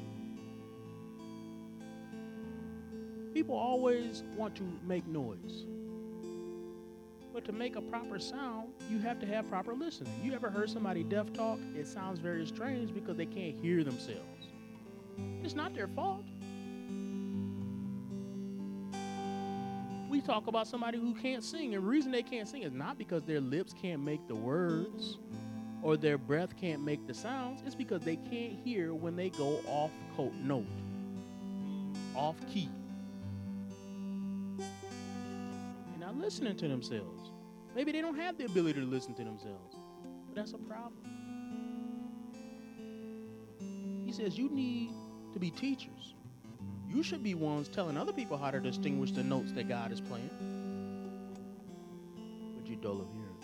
People 3.33 3.57
always 3.57 4.23
want 4.37 4.55
to 4.57 4.63
make 4.87 5.07
noise. 5.07 5.65
To 7.45 7.53
make 7.53 7.77
a 7.77 7.81
proper 7.81 8.19
sound, 8.19 8.73
you 8.91 8.99
have 8.99 9.21
to 9.21 9.27
have 9.27 9.49
proper 9.49 9.73
listening. 9.73 10.13
You 10.23 10.35
ever 10.35 10.51
heard 10.51 10.69
somebody 10.69 11.03
deaf 11.03 11.33
talk? 11.33 11.59
It 11.75 11.87
sounds 11.87 12.19
very 12.19 12.45
strange 12.45 12.93
because 12.93 13.17
they 13.17 13.25
can't 13.25 13.59
hear 13.59 13.85
themselves. 13.85 14.49
It's 15.43 15.55
not 15.55 15.73
their 15.73 15.89
fault. 15.89 16.25
we 20.11 20.21
talk 20.21 20.49
about 20.49 20.67
somebody 20.67 20.99
who 20.99 21.15
can't 21.15 21.45
sing. 21.45 21.75
And 21.75 21.85
the 21.85 21.89
reason 21.89 22.11
they 22.11 22.25
can't 22.25 22.49
sing 22.49 22.65
is 22.65 22.73
not 22.73 22.99
because 22.99 23.23
their 23.23 23.41
lips 23.41 23.73
can't 23.81 24.03
make 24.03 24.27
the 24.27 24.35
words 24.35 25.19
or 25.81 25.97
their 25.97 26.19
breath 26.19 26.57
can't 26.57 26.83
make 26.83 27.07
the 27.07 27.15
sounds. 27.15 27.63
It's 27.65 27.77
because 27.77 28.03
they 28.03 28.17
can't 28.17 28.59
hear 28.65 28.95
when 28.95 29.15
they 29.15 29.31
go 29.31 29.61
off 29.69 29.93
note, 30.43 30.67
off 32.17 32.37
key. 32.53 32.69
not 36.01 36.17
listening 36.17 36.57
to 36.57 36.67
themselves. 36.67 37.28
Maybe 37.79 37.93
they 37.93 38.01
don't 38.01 38.19
have 38.19 38.37
the 38.37 38.45
ability 38.45 38.81
to 38.81 38.87
listen 38.87 39.15
to 39.15 39.23
themselves. 39.23 39.77
But 40.27 40.35
that's 40.35 40.53
a 40.53 40.59
problem. 40.59 40.99
He 44.05 44.11
says 44.11 44.37
you 44.37 44.49
need 44.49 44.91
to 45.33 45.39
be 45.39 45.53
teachers. 45.53 46.17
You 46.89 47.05
should 47.05 47.23
be 47.23 47.37
ones 47.37 47.69
telling 47.69 47.97
other 47.97 48.13
people 48.13 48.37
how 48.37 48.51
to 48.51 48.59
distinguish 48.59 49.13
the 49.13 49.23
notes 49.23 49.53
that 49.53 49.69
God 49.69 49.93
is 49.93 50.01
playing. 50.01 50.29
But 52.57 52.67
you're 52.69 52.81
dull 52.81 53.01
of 53.01 53.07
hearing. 53.13 53.37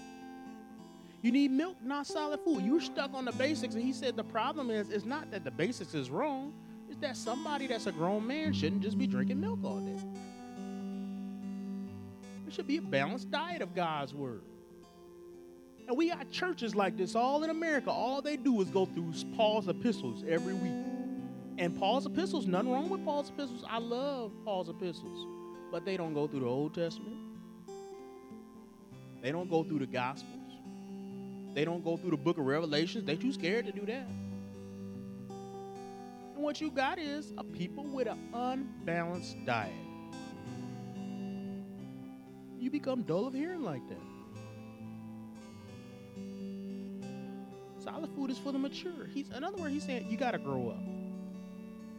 You 1.22 1.30
need 1.30 1.52
milk, 1.52 1.76
not 1.80 2.04
solid 2.04 2.40
food. 2.40 2.64
You're 2.64 2.80
stuck 2.80 3.14
on 3.14 3.26
the 3.26 3.32
basics. 3.32 3.76
And 3.76 3.84
he 3.84 3.92
said 3.92 4.16
the 4.16 4.24
problem 4.24 4.68
is, 4.68 4.90
it's 4.90 5.04
not 5.04 5.30
that 5.30 5.44
the 5.44 5.52
basics 5.52 5.94
is 5.94 6.10
wrong, 6.10 6.52
it's 6.90 6.98
that 7.02 7.16
somebody 7.16 7.68
that's 7.68 7.86
a 7.86 7.92
grown 7.92 8.26
man 8.26 8.52
shouldn't 8.52 8.82
just 8.82 8.98
be 8.98 9.06
drinking 9.06 9.40
milk 9.40 9.60
all 9.62 9.78
day. 9.78 10.02
Should 12.54 12.68
be 12.68 12.76
a 12.76 12.82
balanced 12.82 13.32
diet 13.32 13.62
of 13.62 13.74
God's 13.74 14.14
word. 14.14 14.42
And 15.88 15.96
we 15.96 16.10
got 16.10 16.30
churches 16.30 16.76
like 16.76 16.96
this 16.96 17.16
all 17.16 17.42
in 17.42 17.50
America. 17.50 17.90
All 17.90 18.22
they 18.22 18.36
do 18.36 18.60
is 18.60 18.68
go 18.68 18.86
through 18.86 19.12
Paul's 19.34 19.66
epistles 19.66 20.22
every 20.28 20.54
week. 20.54 20.84
And 21.58 21.76
Paul's 21.76 22.06
epistles, 22.06 22.46
nothing 22.46 22.70
wrong 22.70 22.88
with 22.88 23.04
Paul's 23.04 23.30
epistles. 23.30 23.64
I 23.68 23.78
love 23.78 24.30
Paul's 24.44 24.68
epistles. 24.68 25.26
But 25.72 25.84
they 25.84 25.96
don't 25.96 26.14
go 26.14 26.28
through 26.28 26.40
the 26.40 26.46
Old 26.46 26.76
Testament. 26.76 27.16
They 29.20 29.32
don't 29.32 29.50
go 29.50 29.64
through 29.64 29.80
the 29.80 29.86
Gospels. 29.86 30.52
They 31.54 31.64
don't 31.64 31.82
go 31.82 31.96
through 31.96 32.12
the 32.12 32.16
book 32.16 32.38
of 32.38 32.46
Revelations. 32.46 33.04
They 33.04 33.16
too 33.16 33.32
scared 33.32 33.66
to 33.66 33.72
do 33.72 33.84
that. 33.86 34.06
And 36.34 36.42
what 36.42 36.60
you 36.60 36.70
got 36.70 37.00
is 37.00 37.32
a 37.36 37.42
people 37.42 37.82
with 37.82 38.06
an 38.06 38.28
unbalanced 38.32 39.44
diet. 39.44 39.72
Become 42.74 43.02
dull 43.02 43.28
of 43.28 43.34
hearing 43.34 43.62
like 43.62 43.82
that. 43.88 44.02
Solid 47.78 48.10
food 48.16 48.32
is 48.32 48.38
for 48.38 48.50
the 48.50 48.58
mature. 48.58 49.06
He's 49.14 49.28
in 49.28 49.44
other 49.44 49.56
words, 49.58 49.72
he's 49.72 49.84
saying 49.84 50.10
you 50.10 50.16
gotta 50.16 50.38
grow 50.38 50.70
up. 50.70 50.82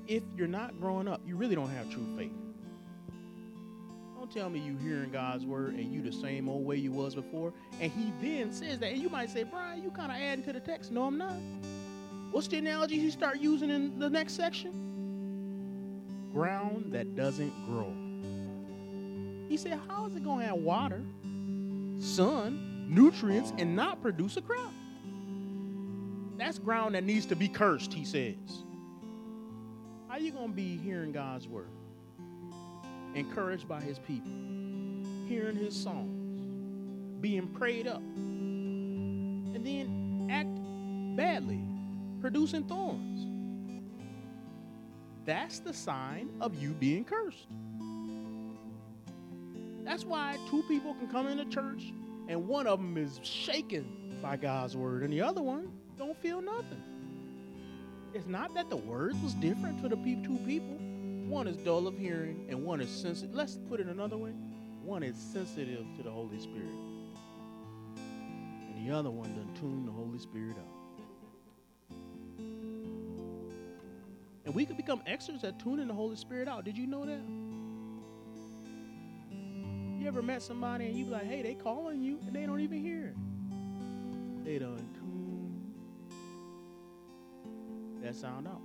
If 0.06 0.24
you're 0.36 0.50
not 0.50 0.78
growing 0.82 1.08
up, 1.08 1.22
you 1.26 1.38
really 1.38 1.56
don't 1.56 1.70
have 1.70 1.90
true 1.90 2.06
faith. 2.18 2.34
Don't 4.18 4.30
tell 4.30 4.50
me 4.50 4.60
you 4.60 4.76
hearing 4.76 5.12
God's 5.12 5.46
word 5.46 5.76
and 5.76 5.94
you 5.94 6.02
the 6.02 6.12
same 6.12 6.50
old 6.50 6.66
way 6.66 6.76
you 6.76 6.92
was 6.92 7.16
before. 7.16 7.54
And 7.80 7.90
he 7.90 8.12
then 8.22 8.52
says 8.52 8.78
that, 8.80 8.92
and 8.92 9.02
you 9.02 9.08
might 9.08 9.30
say, 9.30 9.44
Brian, 9.44 9.82
you 9.82 9.92
kind 9.92 10.12
of 10.12 10.18
adding 10.18 10.44
to 10.44 10.52
the 10.52 10.60
text. 10.60 10.92
No, 10.92 11.04
I'm 11.04 11.18
not. 11.18 11.38
What's 12.32 12.50
the 12.50 12.58
analogy 12.58 13.00
he 13.00 13.12
start 13.12 13.40
using 13.40 13.70
in 13.70 13.98
the 13.98 14.10
next 14.10 14.34
section? 14.34 14.74
Ground 16.34 16.92
that 16.92 17.16
doesn't 17.16 17.54
grow. 17.66 17.94
He 19.56 19.60
said, 19.60 19.80
How 19.88 20.06
is 20.06 20.14
it 20.14 20.22
going 20.26 20.42
to 20.42 20.48
have 20.48 20.58
water, 20.58 21.02
sun, 21.98 22.88
nutrients, 22.90 23.54
and 23.58 23.74
not 23.74 24.02
produce 24.02 24.36
a 24.36 24.42
crop? 24.42 24.74
That's 26.38 26.60
ground 26.60 26.96
that 26.96 27.06
needs 27.06 27.26
to 27.28 27.38
be 27.38 27.48
cursed, 27.48 27.94
he 27.94 28.04
says. 28.04 28.36
How 30.10 30.16
are 30.16 30.20
you 30.20 30.34
going 30.34 30.50
to 30.50 30.54
be 30.54 30.76
hearing 30.76 31.14
God's 31.14 31.48
word? 31.48 31.70
Encouraged 33.14 33.66
by 33.66 33.80
his 33.80 33.98
people, 33.98 34.30
hearing 35.26 35.56
his 35.56 35.74
songs, 35.74 37.22
being 37.22 37.48
prayed 37.48 37.88
up, 37.88 38.02
and 38.02 39.66
then 39.66 40.28
act 40.30 40.50
badly, 41.16 41.64
producing 42.20 42.66
thorns. 42.66 43.26
That's 45.24 45.60
the 45.60 45.72
sign 45.72 46.30
of 46.42 46.62
you 46.62 46.72
being 46.72 47.06
cursed. 47.06 47.48
That's 49.86 50.04
why 50.04 50.38
two 50.50 50.64
people 50.64 50.96
can 50.96 51.08
come 51.08 51.28
into 51.28 51.46
church 51.46 51.94
and 52.28 52.48
one 52.48 52.66
of 52.66 52.80
them 52.80 52.98
is 52.98 53.20
shaken 53.22 54.18
by 54.20 54.36
God's 54.36 54.76
word 54.76 55.04
and 55.04 55.14
the 55.14 55.22
other 55.22 55.44
one 55.44 55.72
don't 55.98 56.18
feel 56.18 56.42
nothing. 56.42 56.82
It's 58.14 58.26
not 58.26 58.56
that 58.56 58.72
the 58.72 58.78
words 58.78 59.16
was 59.22 59.34
different 59.36 59.80
for 59.80 59.88
the 59.88 59.96
two 59.96 60.40
people. 60.46 60.78
One 61.30 61.48
is 61.48 61.56
dull 61.58 61.86
of 61.88 61.98
hearing 61.98 62.48
and 62.50 62.66
one 62.66 62.82
is 62.82 62.90
sensitive. 62.90 63.36
Let's 63.36 63.60
put 63.70 63.80
it 63.80 63.86
another 63.86 64.18
way. 64.18 64.32
One 64.84 65.04
is 65.04 65.18
sensitive 65.18 65.86
to 65.98 66.04
the 66.04 66.12
Holy 66.12 66.40
Spirit. 66.40 66.74
And 67.96 68.88
the 68.88 68.94
other 68.94 69.12
one 69.12 69.30
doesn't 69.36 69.56
tune 69.56 69.86
the 69.86 69.92
Holy 69.92 70.18
Spirit 70.18 70.58
up. 70.58 70.76
And 74.46 74.54
we 74.54 74.66
could 74.66 74.78
become 74.78 75.02
experts 75.06 75.44
at 75.44 75.60
tuning 75.60 75.88
the 75.88 75.94
Holy 75.94 76.16
Spirit 76.16 76.48
out. 76.48 76.66
Did 76.66 76.78
you 76.78 76.88
know 76.88 77.06
that? 77.06 77.22
You 80.06 80.10
ever 80.10 80.22
met 80.22 80.44
somebody 80.44 80.86
and 80.86 80.96
you 80.96 81.06
be 81.06 81.10
like, 81.10 81.26
hey, 81.26 81.42
they 81.42 81.56
calling 81.56 82.00
you 82.00 82.20
and 82.28 82.36
they 82.36 82.46
don't 82.46 82.60
even 82.60 82.80
hear. 82.80 83.16
They 84.44 84.60
don't 84.60 84.94
tune 84.94 85.74
that 88.04 88.14
sound 88.14 88.48
out. 88.48 88.62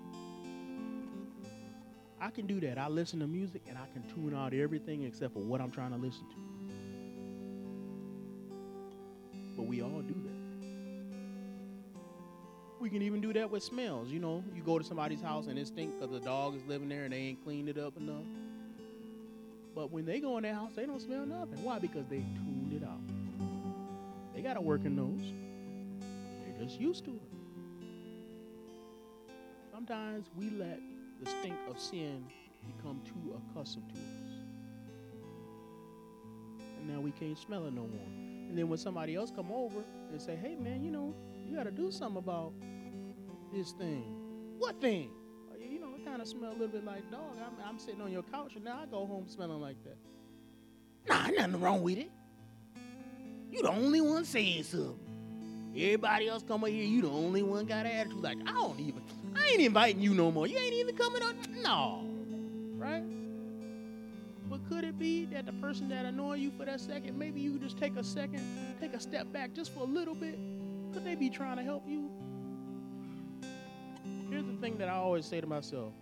I 2.20 2.28
can 2.28 2.46
do 2.46 2.60
that. 2.60 2.76
I 2.76 2.88
listen 2.88 3.20
to 3.20 3.26
music 3.26 3.62
and 3.70 3.78
I 3.78 3.86
can 3.94 4.02
tune 4.14 4.34
out 4.36 4.52
everything 4.52 5.04
except 5.04 5.32
for 5.32 5.38
what 5.38 5.62
I'm 5.62 5.70
trying 5.70 5.92
to 5.92 5.96
listen 5.96 6.26
to. 6.28 6.36
But 9.56 9.62
we 9.62 9.80
all 9.80 10.02
do 10.02 10.12
that. 10.12 10.66
We 12.82 12.90
can 12.90 13.00
even 13.00 13.22
do 13.22 13.32
that 13.32 13.50
with 13.50 13.62
smells. 13.62 14.10
You 14.10 14.20
know, 14.20 14.44
you 14.54 14.62
go 14.62 14.78
to 14.78 14.84
somebody's 14.84 15.22
house 15.22 15.46
and 15.46 15.58
it 15.58 15.68
stinks 15.68 15.94
because 15.94 16.10
the 16.10 16.20
dog 16.20 16.54
is 16.54 16.60
living 16.68 16.90
there 16.90 17.04
and 17.04 17.14
they 17.14 17.16
ain't 17.16 17.42
cleaned 17.42 17.70
it 17.70 17.78
up 17.78 17.96
enough. 17.96 18.26
But 19.80 19.90
when 19.92 20.04
they 20.04 20.20
go 20.20 20.36
in 20.36 20.42
their 20.42 20.52
house, 20.52 20.72
they 20.76 20.84
don't 20.84 21.00
smell 21.00 21.24
nothing. 21.24 21.64
Why? 21.64 21.78
Because 21.78 22.06
they 22.06 22.18
tuned 22.18 22.74
it 22.74 22.86
out. 22.86 23.00
They 24.34 24.42
got 24.42 24.58
a 24.58 24.60
working 24.60 24.94
nose. 24.94 25.32
They're 26.44 26.66
just 26.66 26.78
used 26.78 27.06
to 27.06 27.12
it. 27.12 27.22
Sometimes 29.72 30.26
we 30.36 30.50
let 30.50 30.78
the 31.22 31.30
stink 31.30 31.54
of 31.66 31.80
sin 31.80 32.26
become 32.76 33.00
too 33.06 33.40
accustomed 33.54 33.88
to 33.88 33.94
us. 33.94 34.32
And 36.78 36.86
now 36.86 37.00
we 37.00 37.12
can't 37.12 37.38
smell 37.38 37.64
it 37.64 37.72
no 37.72 37.86
more. 37.86 38.10
And 38.50 38.58
then 38.58 38.68
when 38.68 38.78
somebody 38.78 39.14
else 39.14 39.32
come 39.34 39.50
over 39.50 39.82
and 40.12 40.20
say, 40.20 40.36
hey 40.36 40.56
man, 40.56 40.84
you 40.84 40.90
know, 40.90 41.14
you 41.48 41.56
got 41.56 41.64
to 41.64 41.70
do 41.70 41.90
something 41.90 42.18
about 42.18 42.52
this 43.50 43.72
thing. 43.72 44.04
What 44.58 44.78
thing? 44.78 45.08
Kind 46.20 46.32
of 46.32 46.38
smell 46.38 46.50
a 46.50 46.52
little 46.52 46.68
bit 46.68 46.84
like 46.84 47.10
dog. 47.10 47.38
I'm, 47.38 47.66
I'm 47.66 47.78
sitting 47.78 48.02
on 48.02 48.12
your 48.12 48.22
couch 48.24 48.52
and 48.54 48.64
now 48.64 48.80
I 48.82 48.86
go 48.86 49.06
home 49.06 49.26
smelling 49.26 49.60
like 49.60 49.76
that. 49.84 49.96
Nah, 51.08 51.28
nothing 51.28 51.58
wrong 51.60 51.82
with 51.82 51.96
it. 51.96 52.10
You 53.50 53.62
the 53.62 53.70
only 53.70 54.02
one 54.02 54.26
saying 54.26 54.64
something. 54.64 54.98
Everybody 55.74 56.28
else 56.28 56.42
come 56.46 56.62
over 56.62 56.70
here, 56.70 56.84
you 56.84 57.00
the 57.00 57.08
only 57.08 57.42
one 57.42 57.64
got 57.64 57.86
an 57.86 57.92
attitude 57.92 58.22
like, 58.22 58.36
I 58.46 58.52
don't 58.52 58.78
even, 58.80 59.02
I 59.34 59.46
ain't 59.46 59.62
inviting 59.62 60.02
you 60.02 60.12
no 60.12 60.30
more. 60.30 60.46
You 60.46 60.58
ain't 60.58 60.74
even 60.74 60.94
coming 60.94 61.22
up. 61.22 61.34
No. 61.48 62.06
Right? 62.76 63.04
But 64.50 64.68
could 64.68 64.84
it 64.84 64.98
be 64.98 65.24
that 65.26 65.46
the 65.46 65.54
person 65.54 65.88
that 65.88 66.04
annoyed 66.04 66.40
you 66.40 66.50
for 66.50 66.66
that 66.66 66.80
second, 66.80 67.18
maybe 67.18 67.40
you 67.40 67.58
just 67.58 67.78
take 67.78 67.96
a 67.96 68.04
second, 68.04 68.42
take 68.78 68.92
a 68.92 69.00
step 69.00 69.32
back 69.32 69.54
just 69.54 69.72
for 69.72 69.80
a 69.80 69.84
little 69.84 70.14
bit? 70.14 70.38
Could 70.92 71.06
they 71.06 71.14
be 71.14 71.30
trying 71.30 71.56
to 71.56 71.62
help 71.62 71.84
you? 71.88 72.10
Here's 74.28 74.44
the 74.44 74.56
thing 74.60 74.76
that 74.78 74.88
I 74.88 74.96
always 74.96 75.24
say 75.24 75.40
to 75.40 75.46
myself 75.46 75.94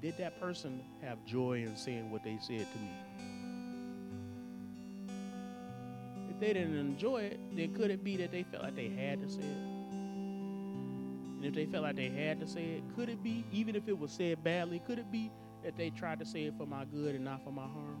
Did 0.00 0.16
that 0.16 0.40
person 0.40 0.82
have 1.02 1.24
joy 1.26 1.58
in 1.58 1.76
saying 1.76 2.10
what 2.10 2.24
they 2.24 2.38
said 2.40 2.66
to 2.72 2.78
me? 2.78 2.90
If 6.30 6.40
they 6.40 6.54
didn't 6.54 6.76
enjoy 6.76 7.22
it, 7.24 7.40
then 7.54 7.74
could 7.74 7.90
it 7.90 8.02
be 8.02 8.16
that 8.16 8.32
they 8.32 8.44
felt 8.44 8.62
like 8.62 8.76
they 8.76 8.88
had 8.88 9.20
to 9.20 9.28
say 9.28 9.42
it? 9.42 9.80
And 11.36 11.44
if 11.44 11.54
they 11.54 11.66
felt 11.66 11.84
like 11.84 11.96
they 11.96 12.08
had 12.08 12.40
to 12.40 12.46
say 12.46 12.64
it, 12.64 12.82
could 12.96 13.10
it 13.10 13.22
be, 13.22 13.44
even 13.52 13.76
if 13.76 13.88
it 13.88 13.98
was 13.98 14.10
said 14.10 14.42
badly, 14.42 14.80
could 14.86 14.98
it 14.98 15.10
be 15.12 15.30
that 15.62 15.76
they 15.76 15.90
tried 15.90 16.18
to 16.20 16.24
say 16.24 16.44
it 16.44 16.54
for 16.56 16.66
my 16.66 16.86
good 16.86 17.14
and 17.14 17.24
not 17.24 17.44
for 17.44 17.50
my 17.50 17.66
harm? 17.66 18.00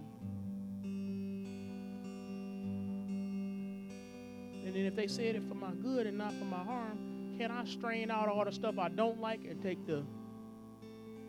And 4.64 4.74
then 4.74 4.86
if 4.86 4.94
they 4.94 5.06
said 5.06 5.36
it 5.36 5.42
for 5.48 5.54
my 5.54 5.72
good 5.72 6.06
and 6.06 6.16
not 6.16 6.32
for 6.32 6.44
my 6.46 6.62
harm, 6.62 7.36
can 7.38 7.50
I 7.50 7.64
strain 7.64 8.10
out 8.10 8.28
all 8.28 8.44
the 8.44 8.52
stuff 8.52 8.78
I 8.78 8.88
don't 8.88 9.20
like 9.20 9.44
and 9.44 9.62
take 9.62 9.86
the 9.86 10.04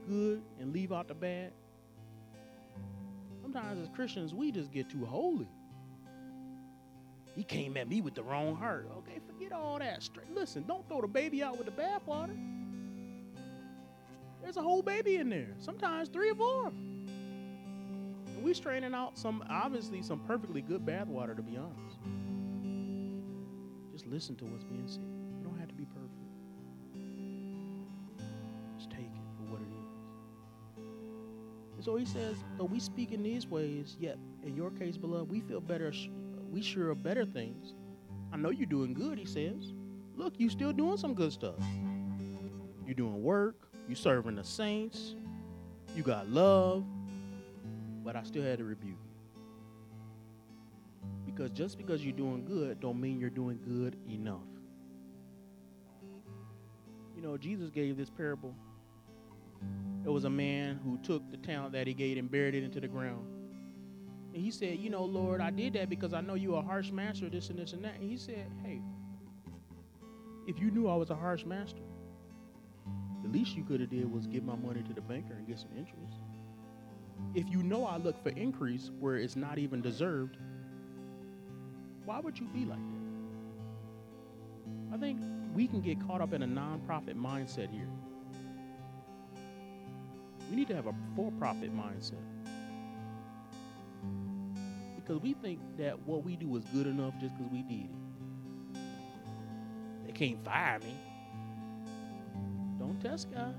good 0.07 0.41
and 0.59 0.73
leave 0.73 0.91
out 0.91 1.07
the 1.07 1.13
bad? 1.13 1.51
Sometimes 3.41 3.81
as 3.81 3.89
Christians, 3.95 4.33
we 4.33 4.51
just 4.51 4.71
get 4.71 4.89
too 4.89 5.05
holy. 5.05 5.47
He 7.35 7.43
came 7.43 7.77
at 7.77 7.87
me 7.87 8.01
with 8.01 8.13
the 8.13 8.23
wrong 8.23 8.55
heart. 8.55 8.89
Okay, 8.99 9.19
forget 9.25 9.51
all 9.51 9.79
that. 9.79 10.03
Straight, 10.03 10.33
listen, 10.33 10.63
don't 10.67 10.87
throw 10.87 11.01
the 11.01 11.07
baby 11.07 11.41
out 11.41 11.57
with 11.57 11.65
the 11.65 11.71
bathwater. 11.71 12.37
There's 14.41 14.57
a 14.57 14.61
whole 14.61 14.81
baby 14.81 15.15
in 15.17 15.29
there. 15.29 15.49
Sometimes 15.59 16.09
three 16.09 16.31
or 16.31 16.35
four. 16.35 16.67
And 16.67 18.43
we 18.43 18.53
straining 18.53 18.93
out 18.93 19.17
some, 19.17 19.43
obviously, 19.49 20.01
some 20.01 20.19
perfectly 20.27 20.61
good 20.61 20.85
bathwater, 20.85 21.35
to 21.35 21.41
be 21.41 21.57
honest. 21.57 21.97
Just 23.91 24.07
listen 24.07 24.35
to 24.37 24.45
what's 24.45 24.63
being 24.63 24.87
said. 24.87 25.20
So 31.81 31.95
he 31.95 32.05
says, 32.05 32.35
though 32.57 32.65
we 32.65 32.79
speak 32.79 33.11
in 33.11 33.23
these 33.23 33.47
ways, 33.47 33.97
yet 33.99 34.17
in 34.43 34.55
your 34.55 34.69
case, 34.69 34.97
beloved, 34.97 35.29
we 35.29 35.41
feel 35.41 35.59
better. 35.59 35.91
We 36.51 36.61
sure 36.61 36.91
of 36.91 37.01
better 37.01 37.25
things. 37.25 37.73
I 38.31 38.37
know 38.37 38.51
you're 38.51 38.67
doing 38.67 38.93
good, 38.93 39.17
he 39.17 39.25
says. 39.25 39.73
Look, 40.15 40.35
you're 40.37 40.51
still 40.51 40.73
doing 40.73 40.97
some 40.97 41.15
good 41.15 41.33
stuff. 41.33 41.59
You're 42.85 42.93
doing 42.93 43.23
work. 43.23 43.67
You're 43.87 43.95
serving 43.95 44.35
the 44.35 44.43
saints. 44.43 45.15
You 45.95 46.03
got 46.03 46.29
love. 46.29 46.85
But 48.03 48.15
I 48.15 48.23
still 48.23 48.43
had 48.43 48.59
to 48.59 48.63
rebuke 48.63 48.97
you. 49.03 49.41
Because 51.25 51.49
just 51.51 51.77
because 51.77 52.03
you're 52.03 52.13
doing 52.13 52.45
good 52.45 52.79
don't 52.79 53.01
mean 53.01 53.19
you're 53.19 53.29
doing 53.29 53.59
good 53.65 53.95
enough. 54.09 54.39
You 57.15 57.23
know, 57.23 57.37
Jesus 57.37 57.69
gave 57.71 57.97
this 57.97 58.09
parable. 58.09 58.53
There 60.03 60.11
was 60.11 60.25
a 60.25 60.29
man 60.29 60.79
who 60.83 60.97
took 60.97 61.29
the 61.29 61.37
talent 61.37 61.73
that 61.73 61.87
he 61.87 61.93
gave 61.93 62.17
and 62.17 62.29
buried 62.29 62.55
it 62.55 62.63
into 62.63 62.79
the 62.79 62.87
ground. 62.87 63.25
And 64.33 64.41
he 64.41 64.51
said, 64.51 64.79
You 64.79 64.89
know, 64.89 65.03
Lord, 65.03 65.41
I 65.41 65.51
did 65.51 65.73
that 65.73 65.89
because 65.89 66.13
I 66.13 66.21
know 66.21 66.35
you're 66.35 66.57
a 66.57 66.61
harsh 66.61 66.91
master, 66.91 67.29
this 67.29 67.49
and 67.49 67.59
this 67.59 67.73
and 67.73 67.83
that. 67.83 67.95
And 67.95 68.09
he 68.09 68.17
said, 68.17 68.47
Hey, 68.63 68.81
if 70.47 70.59
you 70.59 70.71
knew 70.71 70.87
I 70.87 70.95
was 70.95 71.09
a 71.09 71.15
harsh 71.15 71.45
master, 71.45 71.83
the 73.23 73.29
least 73.29 73.55
you 73.55 73.63
could 73.63 73.79
have 73.81 73.89
did 73.89 74.11
was 74.11 74.25
give 74.27 74.43
my 74.43 74.55
money 74.55 74.81
to 74.81 74.93
the 74.93 75.01
banker 75.01 75.33
and 75.33 75.47
get 75.47 75.59
some 75.59 75.71
interest. 75.77 76.17
If 77.35 77.49
you 77.49 77.61
know 77.61 77.85
I 77.85 77.97
look 77.97 78.21
for 78.23 78.29
increase 78.29 78.89
where 78.99 79.17
it's 79.17 79.35
not 79.35 79.59
even 79.59 79.81
deserved, 79.81 80.37
why 82.05 82.19
would 82.19 82.39
you 82.39 82.47
be 82.47 82.65
like 82.65 82.79
that? 82.79 83.11
I 84.95 84.97
think 84.97 85.21
we 85.53 85.67
can 85.67 85.81
get 85.81 86.05
caught 86.07 86.21
up 86.21 86.33
in 86.33 86.41
a 86.41 86.47
nonprofit 86.47 87.15
mindset 87.15 87.69
here. 87.71 87.87
We 90.51 90.57
need 90.57 90.67
to 90.67 90.75
have 90.75 90.87
a 90.87 90.93
for 91.15 91.31
profit 91.31 91.73
mindset. 91.73 92.19
Because 94.97 95.21
we 95.21 95.33
think 95.33 95.61
that 95.77 95.97
what 96.05 96.25
we 96.25 96.35
do 96.35 96.57
is 96.57 96.65
good 96.73 96.87
enough 96.87 97.13
just 97.21 97.37
because 97.37 97.49
we 97.53 97.61
did 97.61 97.85
it. 97.85 98.77
They 100.05 100.11
can't 100.11 100.43
fire 100.43 100.79
me. 100.79 100.93
Don't 102.77 102.99
test 102.99 103.31
God. 103.31 103.55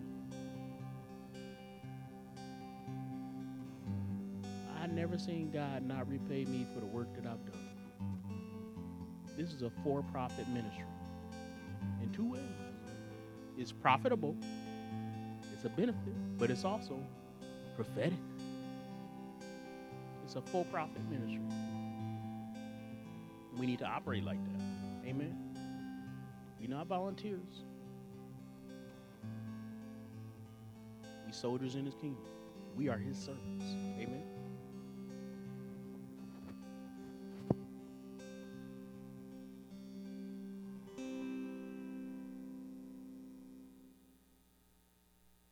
I 4.79 4.87
never 4.89 5.17
seen 5.17 5.51
God 5.51 5.87
not 5.87 6.07
repay 6.07 6.45
me 6.45 6.67
for 6.75 6.81
the 6.81 6.87
work 6.87 7.15
that 7.15 7.25
I've 7.25 7.43
done. 7.47 7.71
This 9.39 9.55
is 9.55 9.63
a 9.63 9.71
for 9.83 10.03
profit 10.03 10.47
ministry 10.51 10.85
in 12.03 12.13
two 12.13 12.33
ways. 12.33 12.43
It's 13.57 13.73
profitable, 13.73 14.37
it's 15.63 15.73
a 15.73 15.81
benefit, 15.81 16.39
but 16.39 16.51
it's 16.51 16.65
also 16.65 16.99
prophetic. 17.77 18.19
It's 20.25 20.35
a 20.35 20.41
full 20.41 20.65
profit 20.65 21.09
ministry. 21.09 21.39
We 23.57 23.67
need 23.67 23.79
to 23.79 23.87
operate 23.87 24.25
like 24.25 24.43
that. 24.45 25.09
Amen. 25.09 25.39
We're 26.59 26.69
not 26.69 26.89
volunteers. 26.89 27.63
We 31.27 31.33
soldiers 31.33 31.77
in 31.77 31.85
his 31.85 31.95
kingdom. 31.95 32.25
We 32.77 32.89
are 32.89 32.99
his 32.99 33.17
servants. 33.17 33.65
Amen. 34.01 34.32